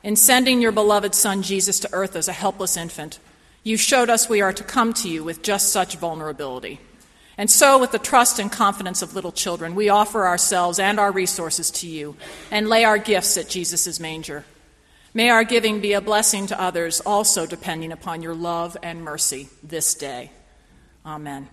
In 0.03 0.15
sending 0.15 0.61
your 0.61 0.71
beloved 0.71 1.15
Son 1.15 1.41
Jesus 1.41 1.79
to 1.79 1.89
earth 1.93 2.15
as 2.15 2.27
a 2.27 2.33
helpless 2.33 2.77
infant, 2.77 3.19
you 3.63 3.75
showed 3.75 4.09
us 4.09 4.29
we 4.29 4.41
are 4.41 4.53
to 4.53 4.63
come 4.63 4.93
to 4.93 5.09
you 5.09 5.23
with 5.23 5.41
just 5.41 5.69
such 5.73 5.97
vulnerability. 5.97 6.79
And 7.39 7.49
so, 7.49 7.79
with 7.79 7.91
the 7.91 7.99
trust 7.99 8.39
and 8.39 8.51
confidence 8.51 9.01
of 9.01 9.15
little 9.15 9.31
children, 9.31 9.75
we 9.75 9.89
offer 9.89 10.25
ourselves 10.25 10.79
and 10.79 10.99
our 10.99 11.11
resources 11.11 11.69
to 11.71 11.87
you 11.87 12.15
and 12.51 12.69
lay 12.69 12.85
our 12.85 12.99
gifts 12.99 13.35
at 13.35 13.49
Jesus' 13.49 13.99
manger. 13.99 14.45
May 15.15 15.29
our 15.29 15.45
giving 15.45 15.79
be 15.79 15.93
a 15.93 16.01
blessing 16.01 16.47
to 16.47 16.59
others, 16.61 16.99
also 16.99 17.45
depending 17.45 17.93
upon 17.93 18.21
your 18.21 18.35
love 18.35 18.75
and 18.83 19.01
mercy 19.01 19.47
this 19.63 19.93
day. 19.93 20.29
Amen. 21.05 21.47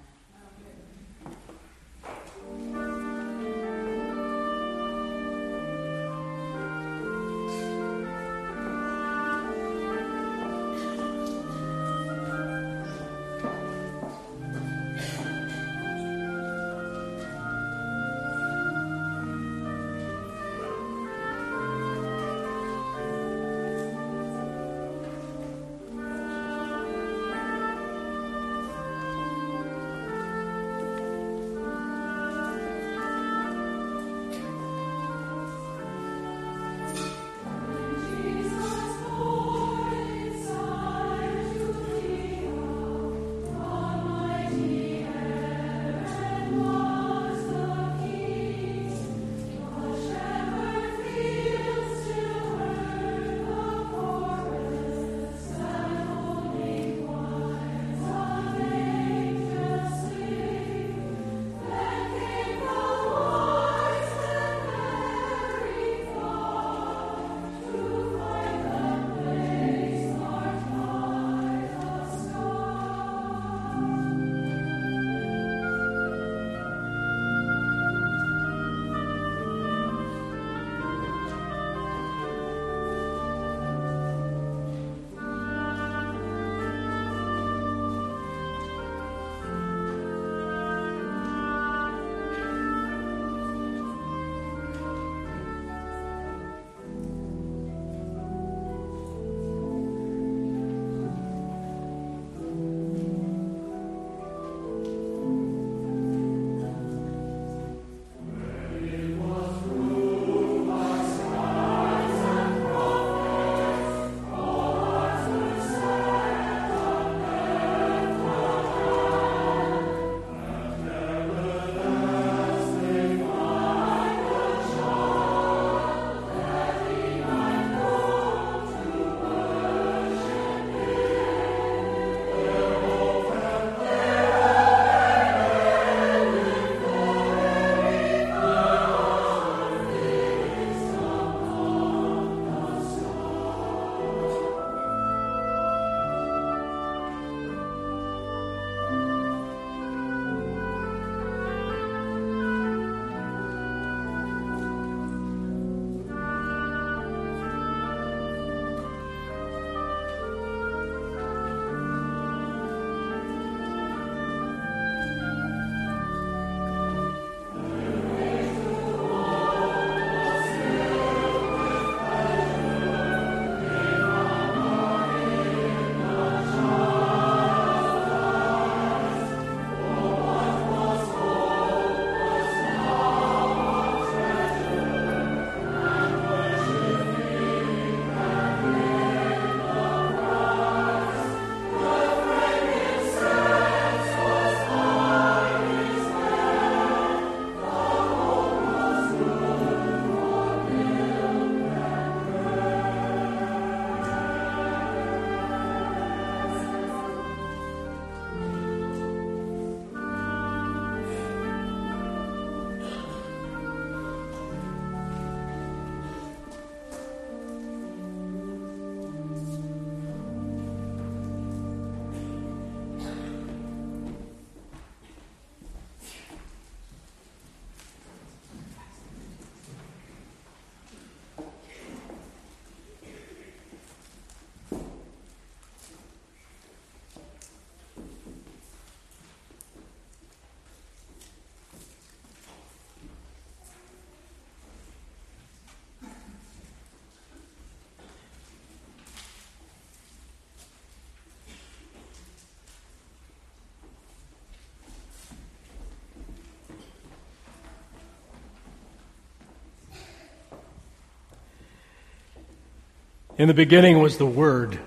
In 263.43 263.49
the 263.49 263.55
beginning 263.55 263.99
was 263.99 264.19
the 264.19 264.25
Word, 264.25 264.79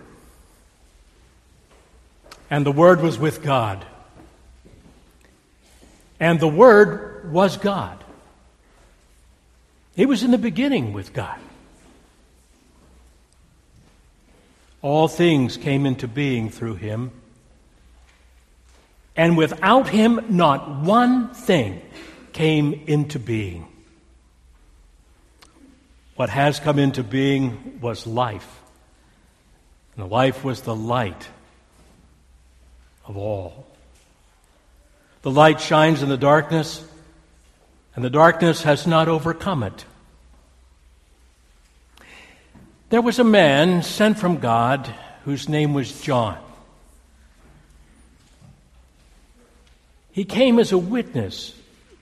and 2.49 2.65
the 2.65 2.71
Word 2.71 3.01
was 3.01 3.19
with 3.19 3.43
God, 3.43 3.85
and 6.21 6.39
the 6.39 6.47
Word 6.47 7.33
was 7.33 7.57
God. 7.57 8.01
He 9.97 10.05
was 10.05 10.23
in 10.23 10.31
the 10.31 10.37
beginning 10.37 10.93
with 10.93 11.11
God. 11.11 11.37
All 14.81 15.09
things 15.09 15.57
came 15.57 15.85
into 15.85 16.07
being 16.07 16.49
through 16.49 16.75
him. 16.75 17.11
And 19.17 19.35
without 19.35 19.89
him, 19.89 20.27
not 20.29 20.79
one 20.79 21.33
thing 21.33 21.81
came 22.31 22.71
into 22.87 23.19
being. 23.19 23.67
What 26.16 26.30
has 26.30 26.59
come 26.59 26.80
into 26.80 27.03
being 27.03 27.80
was 27.82 28.07
life. 28.07 28.61
And 29.95 30.05
the 30.05 30.09
life 30.09 30.43
was 30.43 30.61
the 30.61 30.76
light 30.76 31.28
of 33.05 33.18
all. 33.18 33.68
The 35.22 35.32
light 35.32 35.59
shines 35.59 36.03
in 36.03 36.09
the 36.09 36.18
darkness, 36.18 36.84
and 37.95 38.05
the 38.05 38.09
darkness 38.09 38.63
has 38.63 38.86
not 38.86 39.07
overcome 39.07 39.63
it. 39.63 39.86
There 42.89 43.01
was 43.01 43.20
a 43.20 43.24
man 43.24 43.82
sent 43.84 44.20
from 44.20 44.38
God 44.38 44.93
whose 45.24 45.49
name 45.49 45.74
was 45.74 46.01
John. 46.01 46.38
He 50.11 50.24
came 50.24 50.59
as 50.59 50.72
a 50.72 50.78
witness 50.78 51.53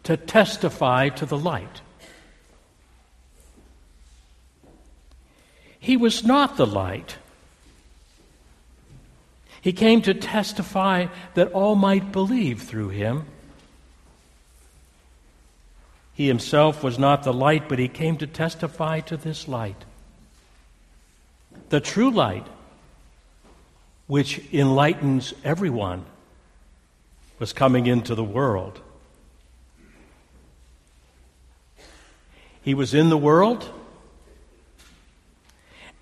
to 0.04 0.18
testify 0.18 1.10
to 1.10 1.26
the 1.26 1.38
light. 1.38 1.82
He 5.84 5.98
was 5.98 6.24
not 6.24 6.56
the 6.56 6.66
light. 6.66 7.18
He 9.60 9.74
came 9.74 10.02
to 10.04 10.14
testify 10.14 11.08
that 11.34 11.52
all 11.52 11.76
might 11.76 12.14
believe 12.14 12.62
through 12.62 12.88
him. 12.88 13.26
He 16.14 16.28
himself 16.28 16.86
was 16.86 16.98
not 16.98 17.24
the 17.24 17.34
light, 17.34 17.68
but 17.68 17.80
he 17.80 17.90
came 17.90 18.16
to 18.20 18.28
testify 18.28 19.02
to 19.02 19.18
this 19.18 19.50
light. 19.50 19.84
The 21.68 21.82
true 21.82 22.12
light, 22.12 22.48
which 24.08 24.40
enlightens 24.54 25.34
everyone, 25.44 26.06
was 27.40 27.52
coming 27.52 27.88
into 27.88 28.16
the 28.16 28.24
world. 28.24 28.80
He 32.62 32.74
was 32.74 32.94
in 32.94 33.10
the 33.10 33.18
world, 33.18 33.70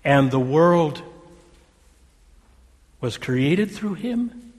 and 0.04 0.30
the 0.30 0.40
world 0.40 1.02
was 3.00 3.18
created 3.18 3.70
through 3.70 3.94
him, 3.94 4.52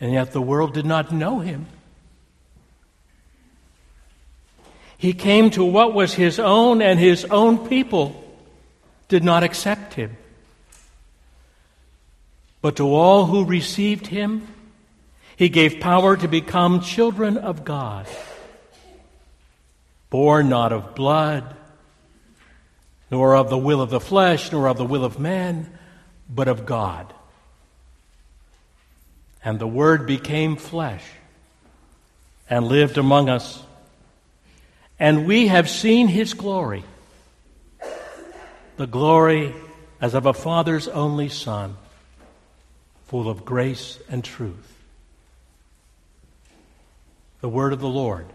and 0.00 0.12
yet 0.12 0.32
the 0.32 0.42
world 0.42 0.74
did 0.74 0.86
not 0.86 1.12
know 1.12 1.40
him. 1.40 1.66
He 4.96 5.14
came 5.14 5.50
to 5.50 5.64
what 5.64 5.94
was 5.94 6.12
his 6.12 6.38
own, 6.38 6.82
and 6.82 6.98
his 6.98 7.24
own 7.24 7.68
people 7.68 8.22
did 9.08 9.24
not 9.24 9.42
accept 9.42 9.94
him. 9.94 10.16
But 12.60 12.76
to 12.76 12.94
all 12.94 13.24
who 13.24 13.46
received 13.46 14.06
him, 14.06 14.46
he 15.36 15.48
gave 15.48 15.80
power 15.80 16.18
to 16.18 16.28
become 16.28 16.82
children 16.82 17.38
of 17.38 17.64
God, 17.64 18.06
born 20.10 20.50
not 20.50 20.70
of 20.72 20.94
blood, 20.94 21.56
nor 23.10 23.34
of 23.34 23.50
the 23.50 23.58
will 23.58 23.80
of 23.80 23.90
the 23.90 24.00
flesh, 24.00 24.52
nor 24.52 24.68
of 24.68 24.76
the 24.76 24.84
will 24.84 25.04
of 25.04 25.18
man, 25.18 25.70
but 26.28 26.48
of 26.48 26.66
God. 26.66 27.12
And 29.44 29.58
the 29.58 29.66
Word 29.66 30.06
became 30.06 30.56
flesh 30.56 31.04
and 32.48 32.66
lived 32.66 32.98
among 32.98 33.28
us 33.28 33.62
and 35.00 35.26
we 35.26 35.46
have 35.46 35.68
seen 35.68 36.06
his 36.06 36.34
glory 36.34 36.84
the 38.76 38.86
glory 38.86 39.54
as 40.00 40.14
of 40.14 40.24
a 40.24 40.32
father's 40.32 40.88
only 40.88 41.28
son, 41.28 41.76
full 43.08 43.28
of 43.28 43.44
grace 43.44 43.98
and 44.08 44.24
truth. 44.24 44.72
The 47.42 47.48
word 47.48 47.74
of 47.74 47.80
the 47.80 47.88
Lord. 47.88 48.26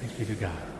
Thanks 0.00 0.14
be 0.14 0.24
to 0.24 0.34
God. 0.34 0.75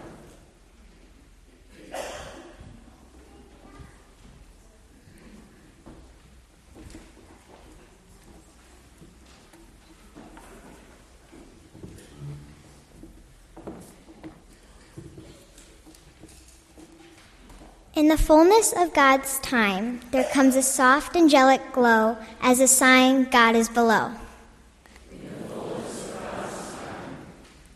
In 18.06 18.10
the 18.10 18.22
fullness 18.22 18.72
of 18.72 18.94
God's 18.94 19.40
time, 19.40 19.98
there 20.12 20.30
comes 20.32 20.54
a 20.54 20.62
soft 20.62 21.16
angelic 21.16 21.72
glow 21.72 22.16
as 22.40 22.60
a 22.60 22.68
sign 22.68 23.24
God 23.24 23.56
is 23.56 23.68
below. 23.68 24.12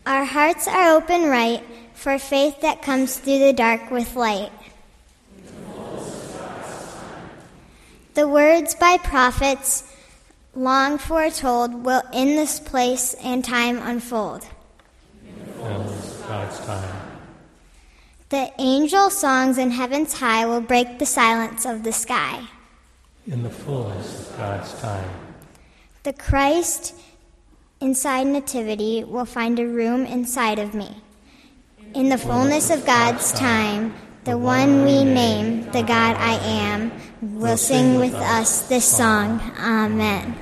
Our 0.05 0.23
hearts 0.23 0.69
are 0.69 0.95
open 0.95 1.23
right 1.23 1.61
for 1.95 2.17
faith 2.17 2.61
that 2.61 2.81
comes 2.81 3.17
through 3.17 3.39
the 3.39 3.51
dark 3.51 3.91
with 3.91 4.15
light. 4.15 4.53
The 8.13 8.25
words 8.25 8.73
by 8.73 8.99
prophets 8.99 9.83
long 10.55 10.97
foretold 10.97 11.83
will 11.83 12.03
in 12.13 12.37
this 12.37 12.57
place 12.57 13.15
and 13.15 13.43
time 13.43 13.79
unfold. 13.79 14.47
God's 15.59 16.57
time. 16.65 17.00
The 18.31 18.49
angel 18.59 19.09
songs 19.09 19.57
in 19.57 19.71
heaven's 19.71 20.13
high 20.13 20.45
will 20.45 20.61
break 20.61 20.99
the 20.99 21.05
silence 21.05 21.65
of 21.65 21.83
the 21.83 21.91
sky. 21.91 22.47
In 23.27 23.43
the 23.43 23.49
fullness 23.49 24.29
of 24.29 24.37
God's 24.37 24.73
time. 24.79 25.09
The 26.03 26.13
Christ 26.13 26.95
inside 27.81 28.27
Nativity 28.27 29.03
will 29.03 29.25
find 29.25 29.59
a 29.59 29.67
room 29.67 30.05
inside 30.05 30.59
of 30.59 30.73
me. 30.73 30.95
In 31.93 32.07
the 32.07 32.17
fullness 32.17 32.69
of 32.69 32.85
God's 32.85 33.33
time, 33.33 33.93
the 34.23 34.37
one 34.37 34.85
we 34.85 35.03
name, 35.03 35.69
the 35.71 35.83
God 35.83 36.15
I 36.15 36.35
am, 36.41 36.89
will 37.21 37.57
sing 37.57 37.99
with 37.99 38.15
us 38.15 38.61
this 38.69 38.85
song. 38.85 39.41
Amen. 39.59 40.37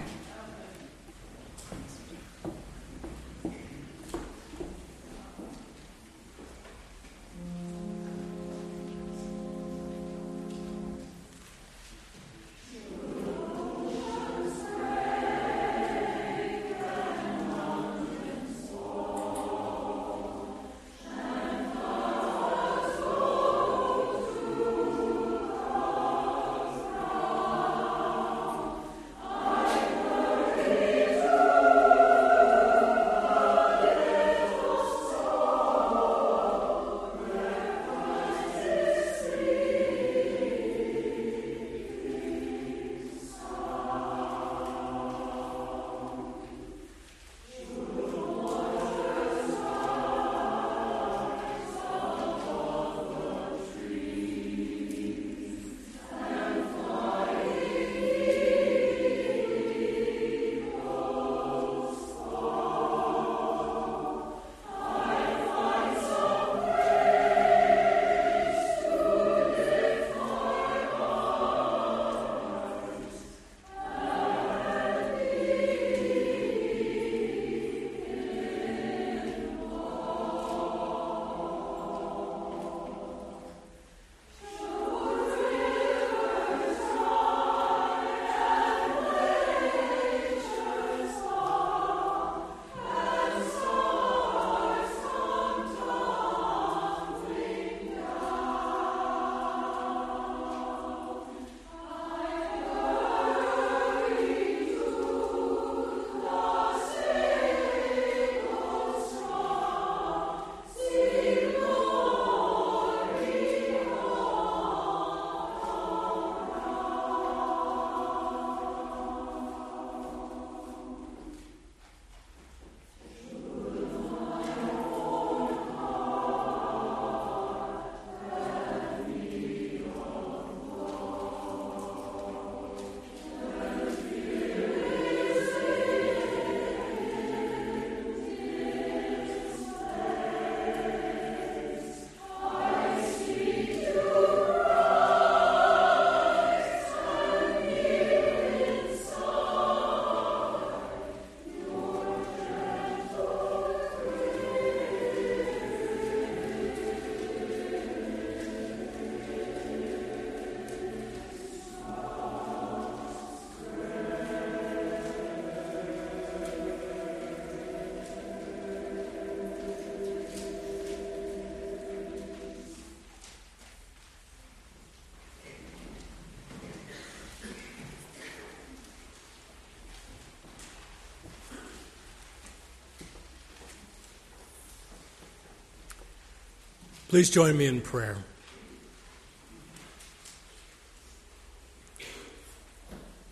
Please 187.09 187.31
join 187.31 187.57
me 187.57 187.65
in 187.65 187.81
prayer. 187.81 188.17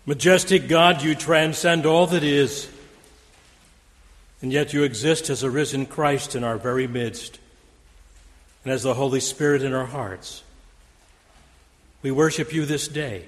Majestic 0.04 0.66
God, 0.66 1.00
you 1.00 1.14
transcend 1.14 1.86
all 1.86 2.08
that 2.08 2.24
is, 2.24 2.68
and 4.42 4.52
yet 4.52 4.72
you 4.72 4.82
exist 4.82 5.30
as 5.30 5.44
a 5.44 5.50
risen 5.50 5.86
Christ 5.86 6.34
in 6.34 6.42
our 6.42 6.58
very 6.58 6.88
midst 6.88 7.38
and 8.64 8.72
as 8.72 8.82
the 8.82 8.94
Holy 8.94 9.20
Spirit 9.20 9.62
in 9.62 9.72
our 9.72 9.86
hearts. 9.86 10.42
We 12.02 12.10
worship 12.10 12.52
you 12.52 12.66
this 12.66 12.88
day. 12.88 13.26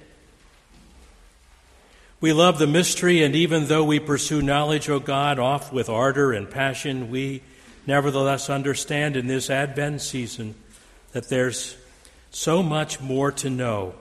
We 2.21 2.33
love 2.33 2.59
the 2.59 2.67
mystery, 2.67 3.23
and 3.23 3.37
even 3.37 3.69
though 3.69 3.85
we 3.85 4.01
pursue 4.01 4.43
knowledge, 4.43 4.91
O 4.91 4.99
God, 4.99 5.39
oft 5.39 5.73
with 5.73 5.89
ardor 5.89 6.33
and 6.33 6.51
passion, 6.51 7.09
we 7.09 7.43
nevertheless 7.91 8.49
understand 8.49 9.17
in 9.17 9.27
this 9.27 9.51
Advent 9.51 10.01
season 10.01 10.55
that 11.11 11.29
there's 11.29 11.77
so 12.31 12.63
much 12.63 13.01
more 13.01 13.33
to 13.33 13.51
know, 13.51 13.93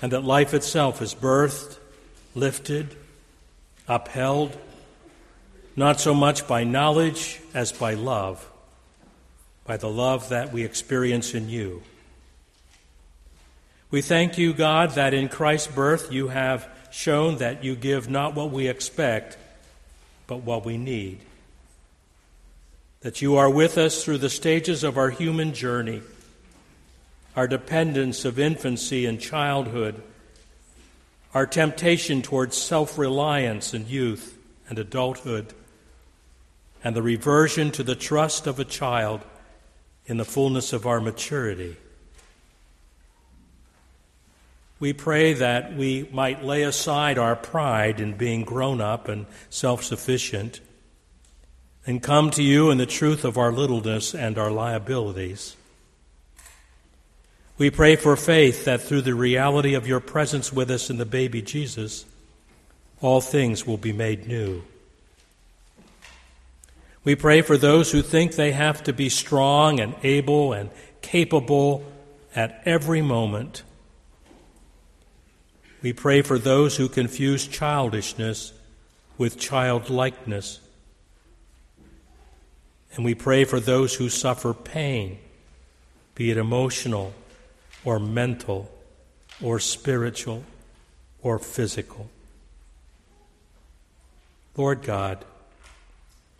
and 0.00 0.12
that 0.12 0.22
life 0.22 0.54
itself 0.54 1.02
is 1.02 1.16
birthed, 1.16 1.76
lifted, 2.32 2.94
upheld, 3.88 4.56
not 5.74 5.98
so 5.98 6.14
much 6.14 6.46
by 6.46 6.62
knowledge 6.62 7.40
as 7.52 7.72
by 7.72 7.94
love, 7.94 8.48
by 9.64 9.76
the 9.76 9.90
love 9.90 10.28
that 10.28 10.52
we 10.52 10.62
experience 10.62 11.34
in 11.34 11.48
you. 11.48 11.82
We 13.90 14.00
thank 14.00 14.38
you, 14.38 14.52
God, 14.54 14.90
that 14.90 15.12
in 15.12 15.28
Christ's 15.28 15.74
birth 15.74 16.12
you 16.12 16.28
have 16.28 16.68
shown 16.92 17.38
that 17.38 17.64
you 17.64 17.74
give 17.74 18.08
not 18.08 18.36
what 18.36 18.52
we 18.52 18.68
expect, 18.68 19.36
but 20.28 20.42
what 20.42 20.64
we 20.64 20.78
need 20.78 21.18
that 23.04 23.20
you 23.20 23.36
are 23.36 23.50
with 23.50 23.76
us 23.76 24.02
through 24.02 24.16
the 24.16 24.30
stages 24.30 24.82
of 24.82 24.96
our 24.96 25.10
human 25.10 25.52
journey, 25.52 26.00
our 27.36 27.46
dependence 27.46 28.24
of 28.24 28.38
infancy 28.38 29.04
and 29.04 29.20
childhood, 29.20 30.02
our 31.34 31.46
temptation 31.46 32.22
towards 32.22 32.56
self 32.56 32.96
reliance 32.96 33.74
in 33.74 33.86
youth 33.86 34.38
and 34.70 34.78
adulthood, 34.78 35.52
and 36.82 36.96
the 36.96 37.02
reversion 37.02 37.70
to 37.70 37.82
the 37.82 37.94
trust 37.94 38.46
of 38.46 38.58
a 38.58 38.64
child 38.64 39.20
in 40.06 40.16
the 40.16 40.24
fullness 40.24 40.72
of 40.72 40.86
our 40.86 40.98
maturity. 40.98 41.76
We 44.80 44.94
pray 44.94 45.34
that 45.34 45.76
we 45.76 46.08
might 46.10 46.42
lay 46.42 46.62
aside 46.62 47.18
our 47.18 47.36
pride 47.36 48.00
in 48.00 48.16
being 48.16 48.44
grown 48.44 48.80
up 48.80 49.08
and 49.08 49.26
self 49.50 49.84
sufficient 49.84 50.62
and 51.86 52.02
come 52.02 52.30
to 52.30 52.42
you 52.42 52.70
in 52.70 52.78
the 52.78 52.86
truth 52.86 53.24
of 53.24 53.36
our 53.36 53.52
littleness 53.52 54.14
and 54.14 54.38
our 54.38 54.50
liabilities. 54.50 55.56
We 57.56 57.70
pray 57.70 57.96
for 57.96 58.16
faith 58.16 58.64
that 58.64 58.82
through 58.82 59.02
the 59.02 59.14
reality 59.14 59.74
of 59.74 59.86
your 59.86 60.00
presence 60.00 60.52
with 60.52 60.70
us 60.70 60.90
in 60.90 60.96
the 60.96 61.04
baby 61.04 61.40
Jesus, 61.40 62.04
all 63.00 63.20
things 63.20 63.66
will 63.66 63.76
be 63.76 63.92
made 63.92 64.26
new. 64.26 64.62
We 67.04 67.14
pray 67.14 67.42
for 67.42 67.58
those 67.58 67.92
who 67.92 68.00
think 68.00 68.32
they 68.32 68.52
have 68.52 68.82
to 68.84 68.92
be 68.92 69.10
strong 69.10 69.78
and 69.78 69.94
able 70.02 70.52
and 70.54 70.70
capable 71.02 71.84
at 72.34 72.62
every 72.64 73.02
moment. 73.02 73.62
We 75.82 75.92
pray 75.92 76.22
for 76.22 76.38
those 76.38 76.76
who 76.76 76.88
confuse 76.88 77.46
childishness 77.46 78.54
with 79.18 79.38
childlikeness. 79.38 80.60
And 82.96 83.04
we 83.04 83.14
pray 83.14 83.44
for 83.44 83.58
those 83.58 83.94
who 83.94 84.08
suffer 84.08 84.54
pain, 84.54 85.18
be 86.14 86.30
it 86.30 86.36
emotional 86.36 87.12
or 87.84 87.98
mental 87.98 88.70
or 89.42 89.58
spiritual 89.58 90.44
or 91.20 91.38
physical. 91.38 92.08
Lord 94.56 94.82
God, 94.82 95.24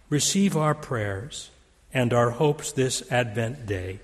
receive 0.09 0.57
our 0.57 0.75
prayers 0.75 1.51
and 1.93 2.13
our 2.13 2.31
hopes 2.31 2.71
this 2.71 3.03
Advent 3.11 3.67
day, 3.67 3.99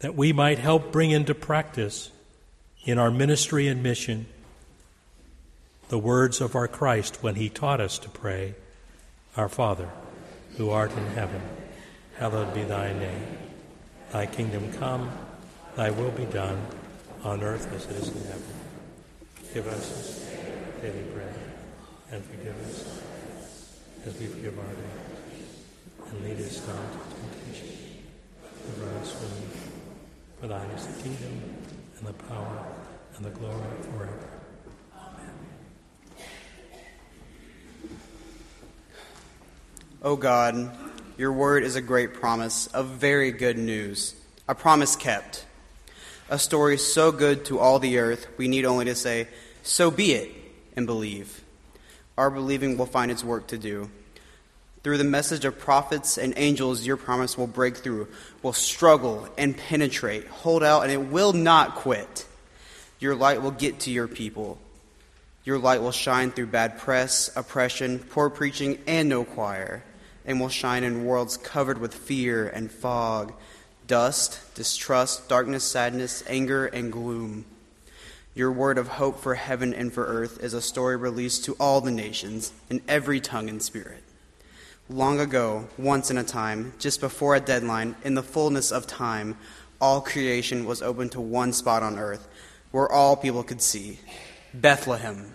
that 0.00 0.14
we 0.14 0.34
might 0.34 0.58
help 0.58 0.92
bring 0.92 1.10
into 1.10 1.34
practice 1.34 2.10
in 2.84 2.98
our 2.98 3.10
ministry 3.10 3.68
and 3.68 3.82
mission 3.82 4.26
the 5.88 5.98
words 5.98 6.42
of 6.42 6.54
our 6.54 6.68
Christ 6.68 7.22
when 7.22 7.36
he 7.36 7.48
taught 7.48 7.80
us 7.80 7.98
to 8.00 8.08
pray, 8.10 8.54
Our 9.36 9.48
Father 9.48 9.88
who 10.56 10.70
art 10.70 10.92
in 10.92 11.06
heaven, 11.08 11.42
hallowed 12.16 12.54
be 12.54 12.62
thy 12.62 12.92
name. 12.92 13.38
Thy 14.12 14.26
kingdom 14.26 14.72
come, 14.74 15.10
thy 15.74 15.90
will 15.90 16.12
be 16.12 16.26
done, 16.26 16.64
on 17.24 17.42
earth 17.42 17.72
as 17.74 17.86
it 17.86 17.96
is 17.96 18.08
in 18.08 18.22
heaven. 18.24 18.54
Give 19.52 19.66
us 19.66 20.30
daily 20.80 21.02
bread, 21.12 21.34
and 22.12 22.24
forgive 22.24 22.56
us 22.66 23.02
as 24.06 24.18
we 24.20 24.26
forgive 24.26 24.58
our 24.58 24.64
debtors. 24.64 26.10
And 26.10 26.24
lead 26.24 26.38
us 26.38 26.66
not 26.68 26.76
into 26.76 26.98
temptation, 27.16 28.02
but 28.42 28.76
deliver 28.76 28.98
us 28.98 29.12
from 29.12 29.30
evil. 29.42 29.72
For 30.40 30.46
thine 30.46 30.70
is 30.70 30.86
the 30.86 31.02
kingdom, 31.02 31.56
and 31.98 32.06
the 32.06 32.12
power, 32.24 32.66
and 33.16 33.24
the 33.24 33.30
glory 33.30 33.62
forever. 33.82 34.33
O 40.04 40.16
God, 40.16 40.70
your 41.16 41.32
word 41.32 41.64
is 41.64 41.76
a 41.76 41.80
great 41.80 42.12
promise 42.12 42.66
of 42.66 42.88
very 42.88 43.32
good 43.32 43.56
news, 43.56 44.14
a 44.46 44.54
promise 44.54 44.96
kept. 44.96 45.46
A 46.28 46.38
story 46.38 46.76
so 46.76 47.10
good 47.10 47.46
to 47.46 47.58
all 47.58 47.78
the 47.78 47.96
earth, 47.96 48.26
we 48.36 48.46
need 48.46 48.66
only 48.66 48.84
to 48.84 48.94
say, 48.94 49.28
So 49.62 49.90
be 49.90 50.12
it, 50.12 50.30
and 50.76 50.84
believe. 50.86 51.42
Our 52.18 52.30
believing 52.30 52.76
will 52.76 52.84
find 52.84 53.10
its 53.10 53.24
work 53.24 53.46
to 53.46 53.56
do. 53.56 53.90
Through 54.82 54.98
the 54.98 55.04
message 55.04 55.46
of 55.46 55.58
prophets 55.58 56.18
and 56.18 56.34
angels, 56.36 56.84
your 56.84 56.98
promise 56.98 57.38
will 57.38 57.46
break 57.46 57.78
through, 57.78 58.08
will 58.42 58.52
struggle 58.52 59.26
and 59.38 59.56
penetrate, 59.56 60.26
hold 60.26 60.62
out, 60.62 60.82
and 60.82 60.92
it 60.92 61.00
will 61.00 61.32
not 61.32 61.76
quit. 61.76 62.26
Your 62.98 63.14
light 63.14 63.40
will 63.40 63.52
get 63.52 63.80
to 63.80 63.90
your 63.90 64.06
people. 64.06 64.58
Your 65.44 65.58
light 65.58 65.80
will 65.80 65.92
shine 65.92 66.30
through 66.30 66.48
bad 66.48 66.76
press, 66.76 67.34
oppression, 67.34 68.00
poor 68.00 68.28
preaching, 68.28 68.78
and 68.86 69.08
no 69.08 69.24
choir 69.24 69.82
and 70.24 70.40
will 70.40 70.48
shine 70.48 70.84
in 70.84 71.04
worlds 71.04 71.36
covered 71.36 71.78
with 71.78 71.94
fear 71.94 72.48
and 72.48 72.70
fog, 72.70 73.32
dust, 73.86 74.40
distrust, 74.54 75.28
darkness, 75.28 75.64
sadness, 75.64 76.24
anger, 76.26 76.66
and 76.66 76.92
gloom. 76.92 77.44
Your 78.34 78.50
word 78.50 78.78
of 78.78 78.88
hope 78.88 79.20
for 79.20 79.34
heaven 79.34 79.72
and 79.72 79.92
for 79.92 80.06
earth 80.06 80.42
is 80.42 80.54
a 80.54 80.60
story 80.60 80.96
released 80.96 81.44
to 81.44 81.56
all 81.60 81.80
the 81.80 81.90
nations 81.90 82.52
in 82.68 82.82
every 82.88 83.20
tongue 83.20 83.48
and 83.48 83.62
spirit. 83.62 84.02
Long 84.88 85.20
ago, 85.20 85.68
once 85.78 86.10
in 86.10 86.18
a 86.18 86.24
time, 86.24 86.74
just 86.78 87.00
before 87.00 87.34
a 87.34 87.40
deadline, 87.40 87.94
in 88.04 88.14
the 88.14 88.22
fullness 88.22 88.72
of 88.72 88.86
time, 88.86 89.36
all 89.80 90.00
creation 90.00 90.66
was 90.66 90.82
open 90.82 91.08
to 91.10 91.20
one 91.20 91.52
spot 91.52 91.82
on 91.82 91.98
earth 91.98 92.28
where 92.70 92.90
all 92.90 93.16
people 93.16 93.42
could 93.44 93.62
see 93.62 93.98
Bethlehem. 94.52 95.32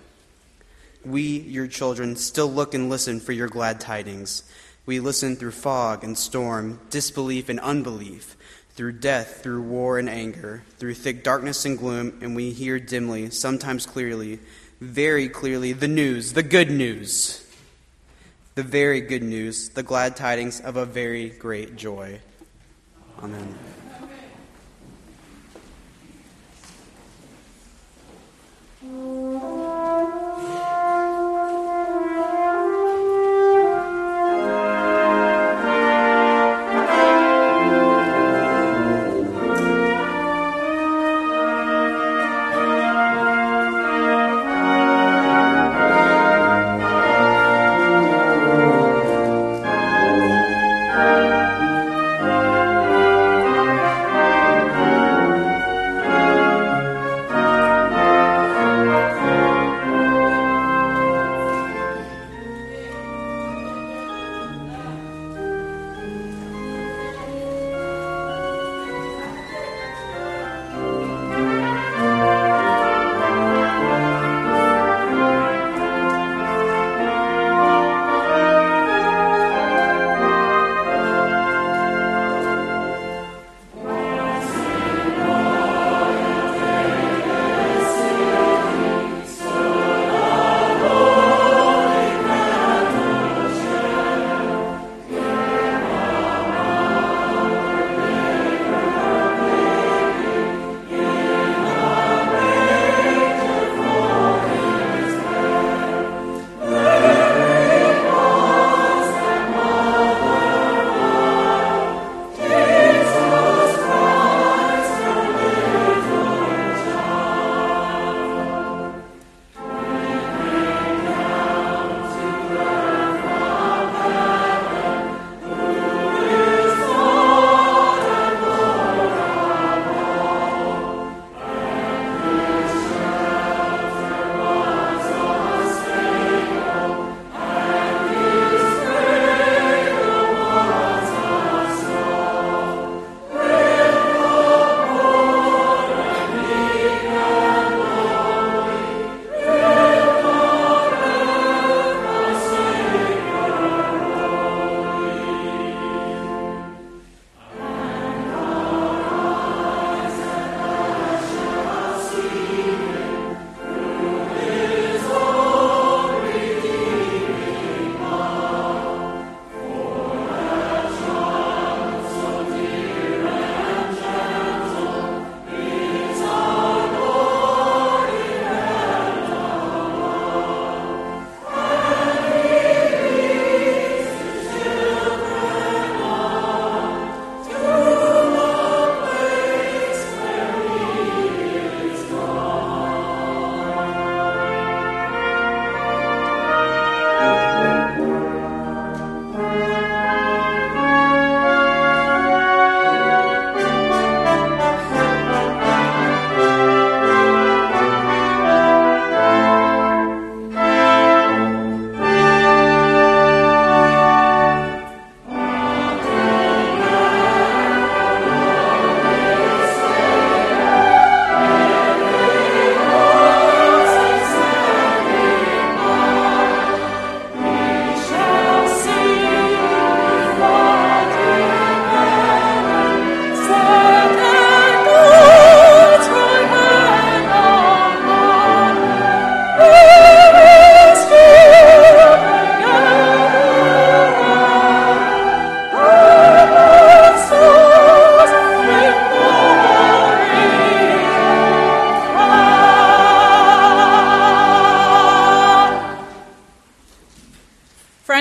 We, 1.05 1.39
your 1.39 1.67
children, 1.67 2.17
still 2.17 2.51
look 2.51 2.73
and 2.73 2.89
listen 2.89 3.21
for 3.21 3.31
your 3.31 3.47
glad 3.47 3.79
tidings. 3.79 4.43
We 4.85 4.99
listen 4.99 5.35
through 5.35 5.51
fog 5.51 6.03
and 6.03 6.17
storm, 6.17 6.79
disbelief 6.89 7.49
and 7.49 7.59
unbelief, 7.59 8.35
through 8.71 8.93
death, 8.93 9.43
through 9.43 9.61
war 9.61 9.99
and 9.99 10.09
anger, 10.09 10.63
through 10.77 10.95
thick 10.95 11.23
darkness 11.23 11.65
and 11.65 11.77
gloom, 11.77 12.17
and 12.21 12.35
we 12.35 12.51
hear 12.51 12.79
dimly, 12.79 13.29
sometimes 13.29 13.85
clearly, 13.85 14.39
very 14.79 15.27
clearly, 15.27 15.73
the 15.73 15.87
news, 15.87 16.33
the 16.33 16.43
good 16.43 16.71
news, 16.71 17.45
the 18.55 18.63
very 18.63 19.01
good 19.01 19.23
news, 19.23 19.69
the 19.69 19.83
glad 19.83 20.15
tidings 20.15 20.61
of 20.61 20.77
a 20.77 20.85
very 20.85 21.29
great 21.29 21.75
joy. 21.75 22.19
Amen. 23.21 23.57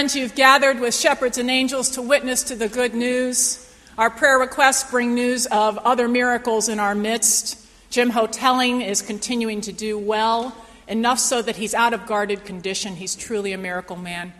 Friends, 0.09 0.17
you've 0.17 0.35
gathered 0.35 0.81
with 0.81 0.95
shepherds 0.95 1.37
and 1.37 1.51
angels 1.51 1.91
to 1.91 2.01
witness 2.01 2.45
to 2.45 2.55
the 2.55 2.71
good 2.71 2.95
news. 2.95 3.71
Our 3.99 4.09
prayer 4.09 4.39
requests 4.39 4.91
bring 4.91 5.15
news 5.15 5.45
of 5.45 5.77
other 5.77 6.09
miracles 6.09 6.71
in 6.71 6.81
our 6.81 6.95
midst. 6.95 7.63
Jim 7.91 8.09
Hotelling 8.09 8.81
is 8.81 9.03
continuing 9.03 9.61
to 9.61 9.71
do 9.71 9.99
well, 9.99 10.57
enough 10.87 11.19
so 11.19 11.43
that 11.43 11.57
he's 11.57 11.75
out 11.75 11.93
of 11.93 12.07
guarded 12.07 12.47
condition. 12.47 12.97
He's 12.97 13.15
truly 13.15 13.53
a 13.53 13.59
miracle 13.59 13.97
man. 13.97 14.33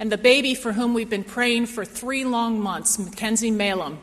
And 0.00 0.10
the 0.10 0.18
baby 0.18 0.56
for 0.56 0.72
whom 0.72 0.92
we've 0.92 1.08
been 1.08 1.22
praying 1.22 1.66
for 1.66 1.84
three 1.84 2.24
long 2.24 2.58
months, 2.60 2.98
Mackenzie 2.98 3.52
Malum, 3.52 4.00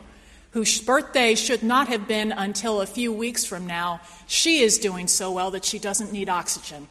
whose 0.52 0.80
birthday 0.80 1.34
should 1.34 1.62
not 1.62 1.88
have 1.88 2.08
been 2.08 2.32
until 2.32 2.80
a 2.80 2.86
few 2.86 3.12
weeks 3.12 3.44
from 3.44 3.66
now, 3.66 4.00
she 4.26 4.62
is 4.62 4.78
doing 4.78 5.06
so 5.06 5.30
well 5.30 5.50
that 5.50 5.66
she 5.66 5.78
doesn't 5.78 6.14
need 6.14 6.30
oxygen. 6.30 6.88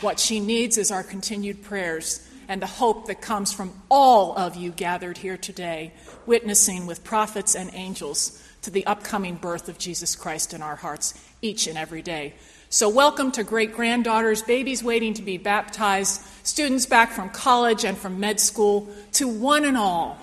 What 0.00 0.18
she 0.18 0.40
needs 0.40 0.78
is 0.78 0.90
our 0.90 1.02
continued 1.02 1.62
prayers 1.62 2.24
and 2.48 2.62
the 2.62 2.66
hope 2.66 3.06
that 3.06 3.20
comes 3.20 3.52
from 3.52 3.72
all 3.90 4.36
of 4.36 4.56
you 4.56 4.70
gathered 4.70 5.18
here 5.18 5.36
today, 5.36 5.92
witnessing 6.24 6.86
with 6.86 7.04
prophets 7.04 7.54
and 7.54 7.70
angels 7.74 8.42
to 8.62 8.70
the 8.70 8.86
upcoming 8.86 9.36
birth 9.36 9.68
of 9.68 9.78
Jesus 9.78 10.16
Christ 10.16 10.54
in 10.54 10.62
our 10.62 10.76
hearts 10.76 11.22
each 11.42 11.66
and 11.66 11.76
every 11.76 12.02
day. 12.02 12.34
So, 12.70 12.88
welcome 12.88 13.32
to 13.32 13.44
great 13.44 13.74
granddaughters, 13.74 14.42
babies 14.42 14.82
waiting 14.82 15.14
to 15.14 15.22
be 15.22 15.38
baptized, 15.38 16.22
students 16.42 16.86
back 16.86 17.12
from 17.12 17.30
college 17.30 17.84
and 17.84 17.96
from 17.96 18.18
med 18.18 18.40
school, 18.40 18.88
to 19.12 19.28
one 19.28 19.64
and 19.64 19.76
all. 19.76 20.18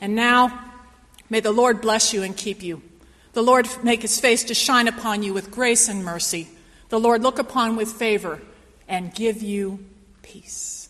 And 0.00 0.14
now, 0.14 0.72
may 1.30 1.40
the 1.40 1.52
Lord 1.52 1.80
bless 1.80 2.12
you 2.12 2.22
and 2.22 2.36
keep 2.36 2.62
you. 2.62 2.82
The 3.32 3.42
Lord 3.42 3.68
make 3.82 4.02
his 4.02 4.20
face 4.20 4.44
to 4.44 4.54
shine 4.54 4.88
upon 4.88 5.22
you 5.22 5.32
with 5.32 5.50
grace 5.50 5.88
and 5.88 6.04
mercy. 6.04 6.48
The 6.88 7.00
Lord 7.00 7.22
look 7.22 7.38
upon 7.38 7.76
with 7.76 7.90
favor 7.90 8.40
and 8.86 9.14
give 9.14 9.42
you 9.42 9.84
peace. 10.22 10.81